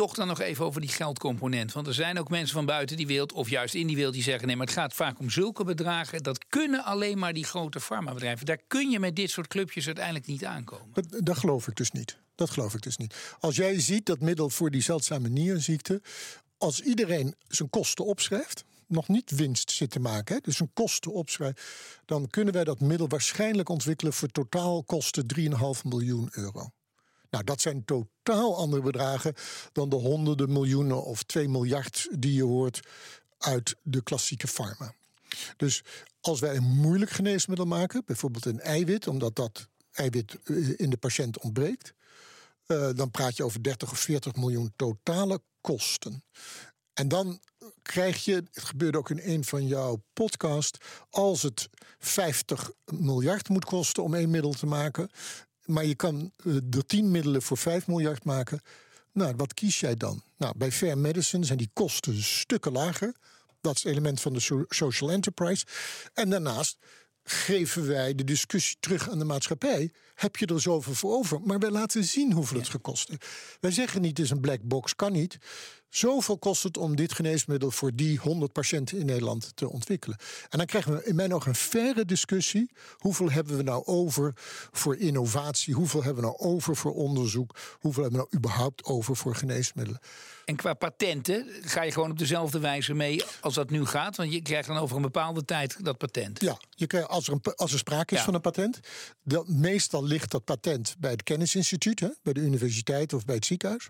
toch 0.00 0.14
dan 0.14 0.26
nog 0.26 0.40
even 0.40 0.64
over 0.64 0.80
die 0.80 0.90
geldcomponent. 0.90 1.72
Want 1.72 1.86
er 1.86 1.94
zijn 1.94 2.18
ook 2.18 2.28
mensen 2.28 2.54
van 2.54 2.66
buiten 2.66 2.96
die 2.96 3.06
wereld, 3.06 3.32
of 3.32 3.48
juist 3.48 3.74
in 3.74 3.86
die 3.86 3.96
wereld, 3.96 4.14
die 4.14 4.22
zeggen: 4.22 4.46
nee, 4.46 4.56
maar 4.56 4.66
het 4.66 4.74
gaat 4.74 4.94
vaak 4.94 5.18
om 5.18 5.30
zulke 5.30 5.64
bedragen. 5.64 6.22
Dat 6.22 6.46
kunnen 6.48 6.84
alleen 6.84 7.18
maar 7.18 7.32
die 7.32 7.44
grote 7.44 7.80
farmabedrijven. 7.80 8.46
Daar 8.46 8.60
kun 8.66 8.90
je 8.90 9.00
met 9.00 9.16
dit 9.16 9.30
soort 9.30 9.46
clubjes 9.46 9.86
uiteindelijk 9.86 10.26
niet 10.26 10.44
aankomen. 10.44 10.86
Dat, 10.92 11.06
dat 11.24 11.38
geloof 11.38 11.68
ik 11.68 11.76
dus 11.76 11.90
niet. 11.90 12.18
Dat 12.34 12.50
geloof 12.50 12.74
ik 12.74 12.82
dus 12.82 12.96
niet. 12.96 13.14
Als 13.40 13.56
jij 13.56 13.80
ziet 13.80 14.06
dat 14.06 14.20
middel 14.20 14.50
voor 14.50 14.70
die 14.70 14.82
zeldzame 14.82 15.28
nierziekte, 15.28 16.02
als 16.58 16.80
iedereen 16.80 17.34
zijn 17.48 17.70
kosten 17.70 18.04
opschrijft, 18.04 18.64
nog 18.86 19.08
niet 19.08 19.30
winst 19.30 19.70
zit 19.70 19.90
te 19.90 20.00
maken, 20.00 20.42
dus 20.42 20.56
zijn 20.56 20.70
kosten 20.72 21.12
opschrijft, 21.12 21.62
dan 22.04 22.30
kunnen 22.30 22.54
wij 22.54 22.64
dat 22.64 22.80
middel 22.80 23.08
waarschijnlijk 23.08 23.68
ontwikkelen 23.68 24.12
voor 24.12 24.28
totaal 24.28 24.82
kosten 24.84 25.24
3,5 25.38 25.48
miljoen 25.82 26.28
euro. 26.32 26.70
Nou, 27.30 27.44
dat 27.44 27.60
zijn 27.60 27.84
totaal 27.84 28.56
andere 28.56 28.82
bedragen 28.82 29.34
dan 29.72 29.88
de 29.88 29.96
honderden 29.96 30.52
miljoenen 30.52 31.04
of 31.04 31.22
2 31.22 31.48
miljard 31.48 32.08
die 32.10 32.34
je 32.34 32.44
hoort 32.44 32.80
uit 33.38 33.76
de 33.82 34.02
klassieke 34.02 34.48
farma. 34.48 34.94
Dus 35.56 35.82
als 36.20 36.40
wij 36.40 36.56
een 36.56 36.76
moeilijk 36.76 37.10
geneesmiddel 37.10 37.66
maken, 37.66 38.02
bijvoorbeeld 38.06 38.44
een 38.44 38.60
eiwit, 38.60 39.06
omdat 39.06 39.36
dat 39.36 39.68
eiwit 39.92 40.38
eh, 40.44 40.56
in 40.76 40.90
de 40.90 40.96
patiënt 40.96 41.38
ontbreekt, 41.38 41.94
uh, 42.66 42.88
dan 42.94 43.10
praat 43.10 43.36
je 43.36 43.44
over 43.44 43.62
30 43.62 43.90
of 43.90 43.98
40 43.98 44.34
miljoen 44.34 44.72
totale 44.76 45.40
kosten. 45.60 46.24
En 46.94 47.08
dan 47.08 47.40
krijg 47.82 48.24
je, 48.24 48.34
het 48.34 48.64
gebeurde 48.64 48.98
ook 48.98 49.10
in 49.10 49.20
een 49.22 49.44
van 49.44 49.66
jouw 49.66 50.02
podcast, 50.12 50.84
als 51.10 51.42
het 51.42 51.68
50 51.98 52.70
miljard 52.84 53.48
moet 53.48 53.64
kosten 53.64 54.02
om 54.02 54.14
één 54.14 54.30
middel 54.30 54.52
te 54.52 54.66
maken, 54.66 55.10
maar 55.70 55.84
je 55.84 55.94
kan 55.94 56.32
uh, 56.44 56.56
er 56.56 56.86
10 56.86 57.10
middelen 57.10 57.42
voor 57.42 57.56
5 57.56 57.86
miljard 57.86 58.24
maken. 58.24 58.60
Nou, 59.12 59.34
wat 59.36 59.54
kies 59.54 59.80
jij 59.80 59.94
dan? 59.94 60.22
Nou, 60.36 60.54
bij 60.56 60.72
Fair 60.72 60.98
Medicine 60.98 61.44
zijn 61.44 61.58
die 61.58 61.70
kosten 61.72 62.22
stukken 62.22 62.72
lager. 62.72 63.14
Dat 63.60 63.76
is 63.76 63.82
het 63.82 63.92
element 63.92 64.20
van 64.20 64.32
de 64.32 64.64
social 64.68 65.10
enterprise. 65.10 65.66
En 66.14 66.30
daarnaast 66.30 66.78
geven 67.22 67.86
wij 67.86 68.14
de 68.14 68.24
discussie 68.24 68.76
terug 68.80 69.10
aan 69.10 69.18
de 69.18 69.24
maatschappij. 69.24 69.90
Heb 70.14 70.36
je 70.36 70.46
er 70.46 70.60
zoveel 70.60 70.94
voor 70.94 71.12
over? 71.12 71.40
Maar 71.40 71.58
wij 71.58 71.70
laten 71.70 72.04
zien 72.04 72.32
hoeveel 72.32 72.58
het 72.58 72.68
gekost 72.68 73.08
heeft. 73.08 73.26
Wij 73.60 73.70
zeggen 73.70 74.00
niet, 74.00 74.16
het 74.16 74.26
is 74.26 74.30
een 74.30 74.40
black 74.40 74.62
box, 74.62 74.96
kan 74.96 75.12
niet. 75.12 75.38
Zoveel 75.90 76.38
kost 76.38 76.62
het 76.62 76.76
om 76.76 76.96
dit 76.96 77.12
geneesmiddel 77.12 77.70
voor 77.70 77.90
die 77.94 78.18
100 78.18 78.52
patiënten 78.52 78.98
in 78.98 79.06
Nederland 79.06 79.52
te 79.54 79.68
ontwikkelen. 79.68 80.18
En 80.48 80.58
dan 80.58 80.66
krijgen 80.66 80.92
we 80.92 81.04
in 81.04 81.14
mijn 81.14 81.34
ogen 81.34 81.48
een 81.48 81.54
verre 81.54 82.04
discussie. 82.04 82.70
Hoeveel 82.98 83.30
hebben 83.30 83.56
we 83.56 83.62
nou 83.62 83.84
over 83.84 84.32
voor 84.72 84.96
innovatie? 84.96 85.74
Hoeveel 85.74 86.02
hebben 86.02 86.22
we 86.22 86.28
nou 86.28 86.40
over 86.40 86.76
voor 86.76 86.94
onderzoek? 86.94 87.56
Hoeveel 87.78 88.02
hebben 88.02 88.20
we 88.20 88.26
nou 88.26 88.38
überhaupt 88.44 88.84
over 88.84 89.16
voor 89.16 89.34
geneesmiddelen? 89.34 90.00
En 90.44 90.56
qua 90.56 90.74
patenten 90.74 91.46
ga 91.62 91.82
je 91.82 91.92
gewoon 91.92 92.10
op 92.10 92.18
dezelfde 92.18 92.58
wijze 92.58 92.94
mee 92.94 93.22
als 93.40 93.54
dat 93.54 93.70
nu 93.70 93.86
gaat? 93.86 94.16
Want 94.16 94.32
je 94.32 94.42
krijgt 94.42 94.68
dan 94.68 94.76
over 94.76 94.96
een 94.96 95.02
bepaalde 95.02 95.44
tijd 95.44 95.84
dat 95.84 95.98
patent. 95.98 96.40
Ja, 96.40 96.58
je 96.70 96.86
krijgt, 96.86 97.08
als, 97.08 97.26
er 97.26 97.32
een, 97.32 97.54
als 97.54 97.72
er 97.72 97.78
sprake 97.78 98.14
is 98.14 98.20
van 98.20 98.34
een 98.34 98.40
patent. 98.40 98.80
Dan, 99.22 99.44
meestal 99.46 100.04
ligt 100.04 100.30
dat 100.30 100.44
patent 100.44 100.94
bij 100.98 101.10
het 101.10 101.22
kennisinstituut, 101.22 102.00
hè, 102.00 102.08
bij 102.22 102.32
de 102.32 102.40
universiteit 102.40 103.12
of 103.12 103.24
bij 103.24 103.34
het 103.34 103.46
ziekenhuis. 103.46 103.88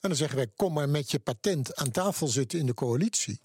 En 0.00 0.08
dan 0.08 0.16
zeggen 0.16 0.36
wij: 0.36 0.46
kom 0.56 0.72
maar 0.72 0.88
met 0.88 1.10
je 1.10 1.18
patent 1.18 1.39
aan 1.74 1.90
tafel 1.90 2.28
zitten 2.28 2.58
in 2.58 2.66
de 2.66 2.74
coalitie. 2.74 3.40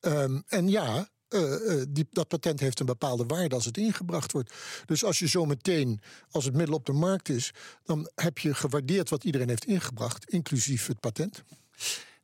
Um, 0.00 0.42
en 0.46 0.68
ja, 0.68 1.08
uh, 1.28 1.82
die, 1.88 2.06
dat 2.10 2.28
patent 2.28 2.60
heeft 2.60 2.80
een 2.80 2.86
bepaalde 2.86 3.24
waarde 3.26 3.54
als 3.54 3.64
het 3.64 3.76
ingebracht 3.76 4.32
wordt. 4.32 4.54
Dus 4.86 5.04
als 5.04 5.18
je 5.18 5.28
zo 5.28 5.44
meteen, 5.44 6.00
als 6.30 6.44
het 6.44 6.54
middel 6.54 6.74
op 6.74 6.86
de 6.86 6.92
markt 6.92 7.28
is, 7.28 7.50
dan 7.84 8.10
heb 8.14 8.38
je 8.38 8.54
gewaardeerd 8.54 9.10
wat 9.10 9.24
iedereen 9.24 9.48
heeft 9.48 9.64
ingebracht, 9.64 10.30
inclusief 10.30 10.86
het 10.86 11.00
patent. 11.00 11.42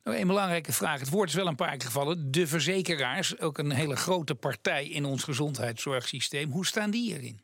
Nou, 0.03 0.17
een 0.17 0.27
belangrijke 0.27 0.73
vraag. 0.73 0.99
Het 0.99 1.09
woord 1.09 1.29
is 1.29 1.35
wel 1.35 1.47
een 1.47 1.55
paar 1.55 1.77
keer 1.77 1.87
gevallen. 1.87 2.31
De 2.31 2.47
verzekeraars, 2.47 3.39
ook 3.39 3.57
een 3.57 3.71
hele 3.71 3.95
grote 3.95 4.35
partij 4.35 4.87
in 4.87 5.05
ons 5.05 5.23
gezondheidszorgsysteem. 5.23 6.51
Hoe 6.51 6.65
staan 6.65 6.91
die 6.91 7.13
erin? 7.13 7.41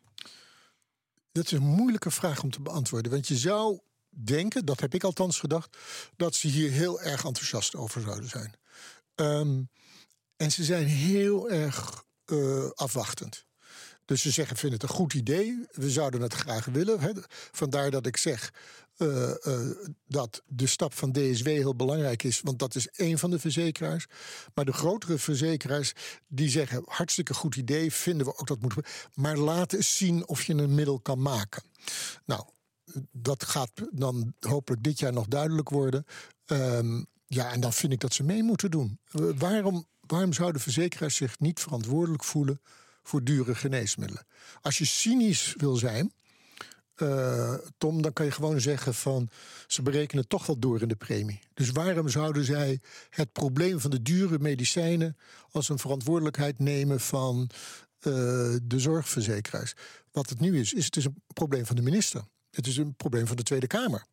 Dat 1.32 1.46
is 1.46 1.52
een 1.52 1.64
moeilijke 1.64 2.12
vraag 2.12 2.44
om 2.44 2.52
te 2.52 2.62
beantwoorden. 2.62 3.12
Want 3.12 3.28
je 3.28 3.38
zou 3.38 3.80
denken, 4.10 4.66
dat 4.66 4.80
heb 4.80 4.94
ik 4.94 5.04
althans 5.04 5.40
gedacht, 5.40 5.78
dat 6.16 6.36
ze 6.36 6.48
hier 6.48 6.72
heel 6.72 7.02
erg 7.02 7.26
enthousiast 7.26 7.76
over 7.76 8.02
zouden 8.02 8.30
zijn. 8.30 8.54
Um, 9.16 9.70
en 10.36 10.52
ze 10.52 10.64
zijn 10.64 10.86
heel 10.86 11.50
erg 11.50 12.04
uh, 12.26 12.70
afwachtend. 12.70 13.46
Dus 14.06 14.22
ze 14.22 14.32
zeggen, 14.32 14.58
vinden 14.58 14.80
het 14.80 14.90
een 14.90 14.96
goed 14.96 15.14
idee. 15.14 15.66
We 15.72 15.90
zouden 15.90 16.22
het 16.22 16.34
graag 16.34 16.66
willen. 16.66 17.00
Hè. 17.00 17.12
Vandaar 17.52 17.92
dat 17.92 18.06
ik 18.06 18.18
zeg 18.18 18.54
uh, 18.98 19.34
uh, 19.44 19.72
dat 20.08 20.42
de 20.46 20.68
stap 20.68 20.94
van 20.94 21.12
DSW 21.12 21.46
heel 21.46 21.76
belangrijk 21.76 22.24
is. 22.24 22.42
Want 22.42 22.60
dat 22.60 22.76
is 22.76 22.88
één 22.88 23.20
van 23.20 23.30
de 23.30 23.40
verzekeraars. 23.40 24.06
Maar 24.54 24.66
de 24.66 24.74
grotere 24.74 25.18
verzekeraars 25.18 25.94
die 26.28 26.50
zeggen, 26.50 26.84
hartstikke 26.86 27.34
goed 27.34 27.56
idee. 27.56 27.94
Vinden 27.94 28.26
we 28.26 28.38
ook 28.38 28.48
dat 28.48 28.62
moeten 28.62 28.82
we. 28.84 28.90
Maar 29.14 29.38
laat 29.38 29.74
eens 29.74 29.98
zien 29.98 30.28
of 30.28 30.44
je 30.44 30.54
een 30.54 30.76
middel 30.76 31.00
kan 31.00 31.22
maken. 31.22 31.64
Nou, 32.26 32.44
dat 33.12 33.44
gaat 33.44 33.72
dan 33.92 34.34
hopelijk 34.40 34.84
dit 34.84 35.00
jaar 35.00 35.14
nog 35.14 35.28
duidelijk 35.28 35.70
worden. 35.70 36.06
Um, 36.46 37.06
ja, 37.26 37.52
en 37.52 37.60
dan 37.60 37.74
vind 37.74 37.94
ik 37.94 38.00
dat 38.00 38.14
ze 38.14 38.24
mee 38.24 38.44
moeten 38.44 38.72
doen. 38.72 39.00
waarom, 39.38 39.88
waarom 40.00 40.34
zouden 40.34 40.62
verzekeraars 40.62 41.16
zich 41.16 41.40
niet 41.40 41.60
verantwoordelijk 41.60 42.24
voelen 42.24 42.62
voor 43.04 43.24
dure 43.24 43.56
geneesmiddelen? 43.56 44.26
Als 44.62 44.78
je 44.78 44.86
cynisch 44.86 45.54
wil 45.58 45.76
zijn, 45.76 46.14
uh, 47.02 47.54
Tom, 47.78 48.02
dan 48.02 48.14
kan 48.14 48.26
je 48.26 48.32
gewoon 48.32 48.62
zeggen 48.62 48.94
van 48.94 49.30
ze 49.68 49.82
berekenen 49.82 50.28
toch 50.28 50.46
wel 50.46 50.60
door 50.60 50.82
in 50.82 50.88
de 50.88 50.96
premie. 50.96 51.40
Dus 51.54 51.70
waarom 51.70 52.10
zouden 52.10 52.44
zij 52.44 52.80
het 53.10 53.32
probleem 53.32 53.80
van 53.80 53.92
de 53.92 54.02
dure 54.02 54.40
medicijnen 54.40 55.18
als 55.52 55.70
een 55.70 55.80
verantwoordelijkheid 55.80 56.60
nemen 56.60 57.00
van 57.00 57.40
uh, 57.40 58.14
de 58.64 58.80
zorgverzekeraars? 58.80 59.74
Wat 60.12 60.30
het 60.30 60.40
nu 60.40 60.60
is, 60.60 60.74
is 60.74 60.86
het 60.86 60.96
is 60.96 61.06
een 61.06 61.24
probleem 61.34 61.66
van 61.66 61.76
de 61.76 61.82
minister. 61.82 62.24
Het 62.52 62.68
is 62.68 62.78
een 62.78 62.96
probleem 62.96 63.28
van 63.28 63.36
de 63.36 63.44
Tweede 63.44 63.68
Kamer. 63.68 64.06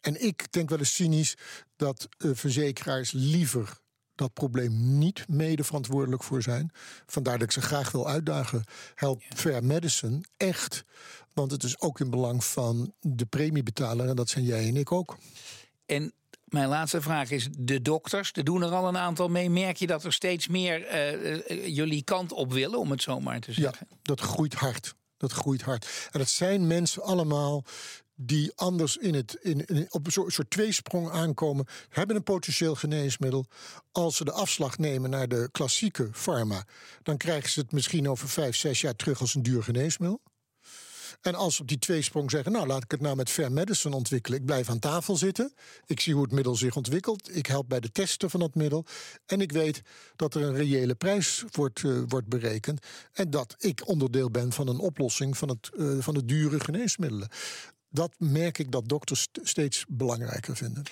En 0.00 0.24
ik 0.24 0.52
denk 0.52 0.68
wel 0.68 0.78
eens 0.78 0.94
cynisch 0.94 1.34
dat 1.76 2.08
uh, 2.18 2.30
verzekeraars 2.34 3.12
liever 3.12 3.80
dat 4.18 4.32
probleem 4.32 4.98
niet 4.98 5.28
mede 5.28 5.64
verantwoordelijk 5.64 6.22
voor 6.22 6.42
zijn. 6.42 6.70
Vandaar 7.06 7.38
dat 7.38 7.46
ik 7.46 7.52
ze 7.52 7.60
graag 7.60 7.90
wil 7.90 8.08
uitdagen. 8.08 8.64
Help 8.94 9.22
Fair 9.28 9.64
Medicine 9.64 10.20
echt. 10.36 10.84
Want 11.32 11.50
het 11.50 11.62
is 11.62 11.80
ook 11.80 12.00
in 12.00 12.10
belang 12.10 12.44
van 12.44 12.94
de 13.00 13.26
premiebetaler. 13.26 14.08
En 14.08 14.16
dat 14.16 14.28
zijn 14.28 14.44
jij 14.44 14.68
en 14.68 14.76
ik 14.76 14.92
ook. 14.92 15.18
En 15.86 16.12
mijn 16.44 16.68
laatste 16.68 17.00
vraag 17.00 17.30
is: 17.30 17.48
de 17.58 17.82
dokters, 17.82 18.30
er 18.32 18.44
doen 18.44 18.62
er 18.62 18.70
al 18.70 18.88
een 18.88 18.96
aantal 18.96 19.28
mee. 19.28 19.50
Merk 19.50 19.76
je 19.76 19.86
dat 19.86 20.04
er 20.04 20.12
steeds 20.12 20.48
meer 20.48 20.94
uh, 20.94 21.66
jullie 21.66 22.02
kant 22.02 22.32
op 22.32 22.52
willen, 22.52 22.78
om 22.78 22.90
het 22.90 23.02
zo 23.02 23.20
maar 23.20 23.40
te 23.40 23.52
zeggen? 23.52 23.86
Ja, 23.90 23.96
dat 24.02 24.20
groeit 24.20 24.54
hard. 24.54 24.94
Dat 25.18 25.32
groeit 25.32 25.62
hard. 25.62 26.08
En 26.10 26.18
dat 26.18 26.28
zijn 26.28 26.66
mensen 26.66 27.02
allemaal 27.02 27.64
die 28.20 28.52
anders 28.54 28.96
in 28.96 29.14
het, 29.14 29.34
in, 29.40 29.86
op 29.90 30.06
een 30.06 30.12
soort, 30.12 30.32
soort 30.32 30.50
tweesprong 30.50 31.10
aankomen, 31.10 31.66
hebben 31.88 32.16
een 32.16 32.22
potentieel 32.22 32.74
geneesmiddel. 32.74 33.46
Als 33.92 34.16
ze 34.16 34.24
de 34.24 34.32
afslag 34.32 34.78
nemen 34.78 35.10
naar 35.10 35.28
de 35.28 35.48
klassieke 35.52 36.08
pharma, 36.12 36.64
dan 37.02 37.16
krijgen 37.16 37.50
ze 37.50 37.60
het 37.60 37.72
misschien 37.72 38.08
over 38.08 38.28
vijf, 38.28 38.56
zes 38.56 38.80
jaar 38.80 38.96
terug 38.96 39.20
als 39.20 39.34
een 39.34 39.42
duur 39.42 39.62
geneesmiddel. 39.62 40.20
En 41.20 41.34
als 41.34 41.54
ze 41.54 41.62
op 41.62 41.68
die 41.68 41.78
tweesprong 41.78 42.30
zeggen, 42.30 42.52
nou 42.52 42.66
laat 42.66 42.82
ik 42.82 42.90
het 42.90 43.00
nou 43.00 43.16
met 43.16 43.30
fair 43.30 43.52
medicine 43.52 43.96
ontwikkelen. 43.96 44.38
Ik 44.38 44.46
blijf 44.46 44.70
aan 44.70 44.78
tafel 44.78 45.16
zitten. 45.16 45.52
Ik 45.86 46.00
zie 46.00 46.14
hoe 46.14 46.22
het 46.22 46.32
middel 46.32 46.56
zich 46.56 46.76
ontwikkelt. 46.76 47.36
Ik 47.36 47.46
help 47.46 47.68
bij 47.68 47.80
de 47.80 47.92
testen 47.92 48.30
van 48.30 48.40
dat 48.40 48.54
middel. 48.54 48.84
En 49.26 49.40
ik 49.40 49.52
weet 49.52 49.82
dat 50.16 50.34
er 50.34 50.42
een 50.42 50.56
reële 50.56 50.94
prijs 50.94 51.44
wordt, 51.50 51.82
uh, 51.82 52.02
wordt 52.06 52.28
berekend. 52.28 52.86
En 53.12 53.30
dat 53.30 53.54
ik 53.58 53.88
onderdeel 53.88 54.30
ben 54.30 54.52
van 54.52 54.68
een 54.68 54.78
oplossing 54.78 55.38
van, 55.38 55.48
het, 55.48 55.70
uh, 55.76 55.98
van 56.00 56.14
de 56.14 56.24
dure 56.24 56.60
geneesmiddelen 56.60 57.28
dat 57.90 58.14
merk 58.18 58.58
ik 58.58 58.70
dat 58.70 58.88
dokters 58.88 59.28
steeds 59.42 59.84
belangrijker 59.88 60.56
vinden. 60.56 60.82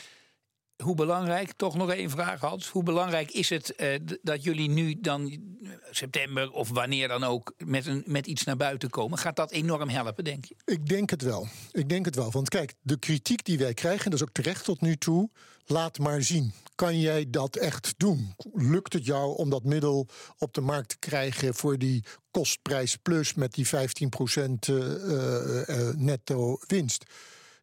Hoe 0.82 0.94
belangrijk, 0.94 1.52
toch 1.52 1.76
nog 1.76 1.90
één 1.90 2.10
vraag 2.10 2.40
Hans. 2.40 2.68
Hoe 2.68 2.82
belangrijk 2.82 3.30
is 3.30 3.50
het 3.50 3.74
eh, 3.74 4.00
dat 4.22 4.44
jullie 4.44 4.68
nu 4.68 5.00
dan 5.00 5.30
eh, 5.30 5.70
september 5.90 6.50
of 6.50 6.68
wanneer 6.68 7.08
dan 7.08 7.24
ook 7.24 7.54
met, 7.64 7.86
een, 7.86 8.02
met 8.06 8.26
iets 8.26 8.44
naar 8.44 8.56
buiten 8.56 8.90
komen? 8.90 9.18
Gaat 9.18 9.36
dat 9.36 9.50
enorm 9.50 9.88
helpen, 9.88 10.24
denk 10.24 10.44
je? 10.44 10.56
Ik 10.64 10.86
denk 10.86 11.10
het 11.10 11.22
wel. 11.22 11.48
Ik 11.70 11.88
denk 11.88 12.04
het 12.04 12.14
wel. 12.14 12.30
Want 12.30 12.48
kijk, 12.48 12.74
de 12.80 12.98
kritiek 12.98 13.44
die 13.44 13.58
wij 13.58 13.74
krijgen, 13.74 14.04
en 14.04 14.10
dat 14.10 14.20
is 14.20 14.26
ook 14.26 14.34
terecht 14.34 14.64
tot 14.64 14.80
nu 14.80 14.96
toe, 14.96 15.30
laat 15.66 15.98
maar 15.98 16.22
zien. 16.22 16.52
Kan 16.74 17.00
jij 17.00 17.30
dat 17.30 17.56
echt 17.56 17.94
doen? 17.96 18.34
Lukt 18.52 18.92
het 18.92 19.06
jou 19.06 19.36
om 19.36 19.50
dat 19.50 19.64
middel 19.64 20.08
op 20.38 20.54
de 20.54 20.60
markt 20.60 20.88
te 20.88 20.98
krijgen 20.98 21.54
voor 21.54 21.78
die 21.78 22.04
kostprijs 22.30 22.96
plus 22.96 23.34
met 23.34 23.52
die 23.54 23.66
15% 23.66 23.70
uh, 23.70 24.76
uh, 25.68 25.94
netto 25.94 26.58
winst? 26.66 27.04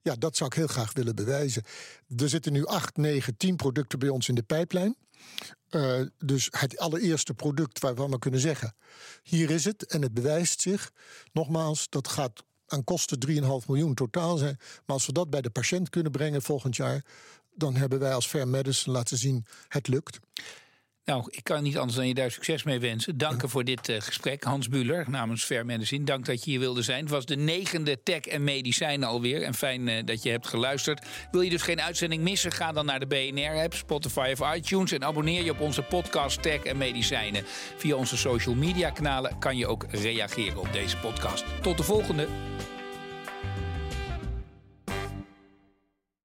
Ja, 0.03 0.15
dat 0.15 0.35
zou 0.35 0.49
ik 0.49 0.55
heel 0.55 0.67
graag 0.67 0.93
willen 0.93 1.15
bewijzen. 1.15 1.63
Er 2.17 2.29
zitten 2.29 2.53
nu 2.53 2.65
8, 2.65 2.97
9, 2.97 3.37
10 3.37 3.55
producten 3.55 3.99
bij 3.99 4.09
ons 4.09 4.27
in 4.27 4.35
de 4.35 4.43
pijplijn. 4.43 4.95
Uh, 5.69 6.01
dus 6.17 6.47
het 6.51 6.77
allereerste 6.77 7.33
product 7.33 7.79
waarvan 7.79 8.11
we 8.11 8.19
kunnen 8.19 8.39
zeggen: 8.39 8.75
hier 9.23 9.49
is 9.49 9.65
het 9.65 9.85
en 9.85 10.01
het 10.01 10.13
bewijst 10.13 10.61
zich. 10.61 10.91
Nogmaals, 11.31 11.89
dat 11.89 12.07
gaat 12.07 12.43
aan 12.67 12.83
kosten 12.83 13.17
3,5 13.27 13.67
miljoen 13.67 13.93
totaal 13.93 14.37
zijn. 14.37 14.55
Maar 14.59 14.95
als 14.95 15.05
we 15.05 15.11
dat 15.11 15.29
bij 15.29 15.41
de 15.41 15.49
patiënt 15.49 15.89
kunnen 15.89 16.11
brengen 16.11 16.41
volgend 16.41 16.75
jaar, 16.75 17.05
dan 17.55 17.75
hebben 17.75 17.99
wij 17.99 18.13
als 18.13 18.27
Fair 18.27 18.47
Medicine 18.47 18.95
laten 18.95 19.17
zien: 19.17 19.45
het 19.67 19.87
lukt. 19.87 20.19
Nou, 21.05 21.23
ik 21.29 21.43
kan 21.43 21.63
niet 21.63 21.77
anders 21.77 21.97
dan 21.97 22.07
je 22.07 22.13
daar 22.13 22.31
succes 22.31 22.63
mee 22.63 22.79
wensen. 22.79 23.17
Dank 23.17 23.49
voor 23.49 23.63
dit 23.63 23.89
uh, 23.89 24.01
gesprek, 24.01 24.43
Hans 24.43 24.69
Buller 24.69 25.05
namens 25.09 25.43
Fair 25.43 25.65
Medicine. 25.65 26.05
Dank 26.05 26.25
dat 26.25 26.43
je 26.43 26.51
hier 26.51 26.59
wilde 26.59 26.81
zijn. 26.81 26.99
Het 26.99 27.09
was 27.09 27.25
de 27.25 27.35
negende 27.35 28.03
tech 28.03 28.19
en 28.19 28.43
medicijnen 28.43 29.07
alweer. 29.07 29.41
En 29.41 29.53
fijn 29.53 29.87
uh, 29.87 30.01
dat 30.05 30.23
je 30.23 30.29
hebt 30.29 30.47
geluisterd. 30.47 31.05
Wil 31.31 31.41
je 31.41 31.49
dus 31.49 31.61
geen 31.61 31.81
uitzending 31.81 32.23
missen? 32.23 32.51
Ga 32.51 32.71
dan 32.71 32.85
naar 32.85 32.99
de 32.99 33.07
BNR-app, 33.07 33.73
Spotify 33.73 34.33
of 34.39 34.55
iTunes... 34.55 34.91
en 34.91 35.03
abonneer 35.03 35.43
je 35.43 35.51
op 35.51 35.59
onze 35.59 35.81
podcast 35.81 36.41
Tech 36.41 36.63
en 36.63 36.77
Medicijnen. 36.77 37.43
Via 37.77 37.95
onze 37.95 38.17
social 38.17 38.55
media 38.55 38.89
kanalen 38.89 39.39
kan 39.39 39.57
je 39.57 39.67
ook 39.67 39.85
reageren 39.89 40.59
op 40.59 40.73
deze 40.73 40.97
podcast. 40.97 41.45
Tot 41.61 41.77
de 41.77 41.83
volgende. 41.83 42.27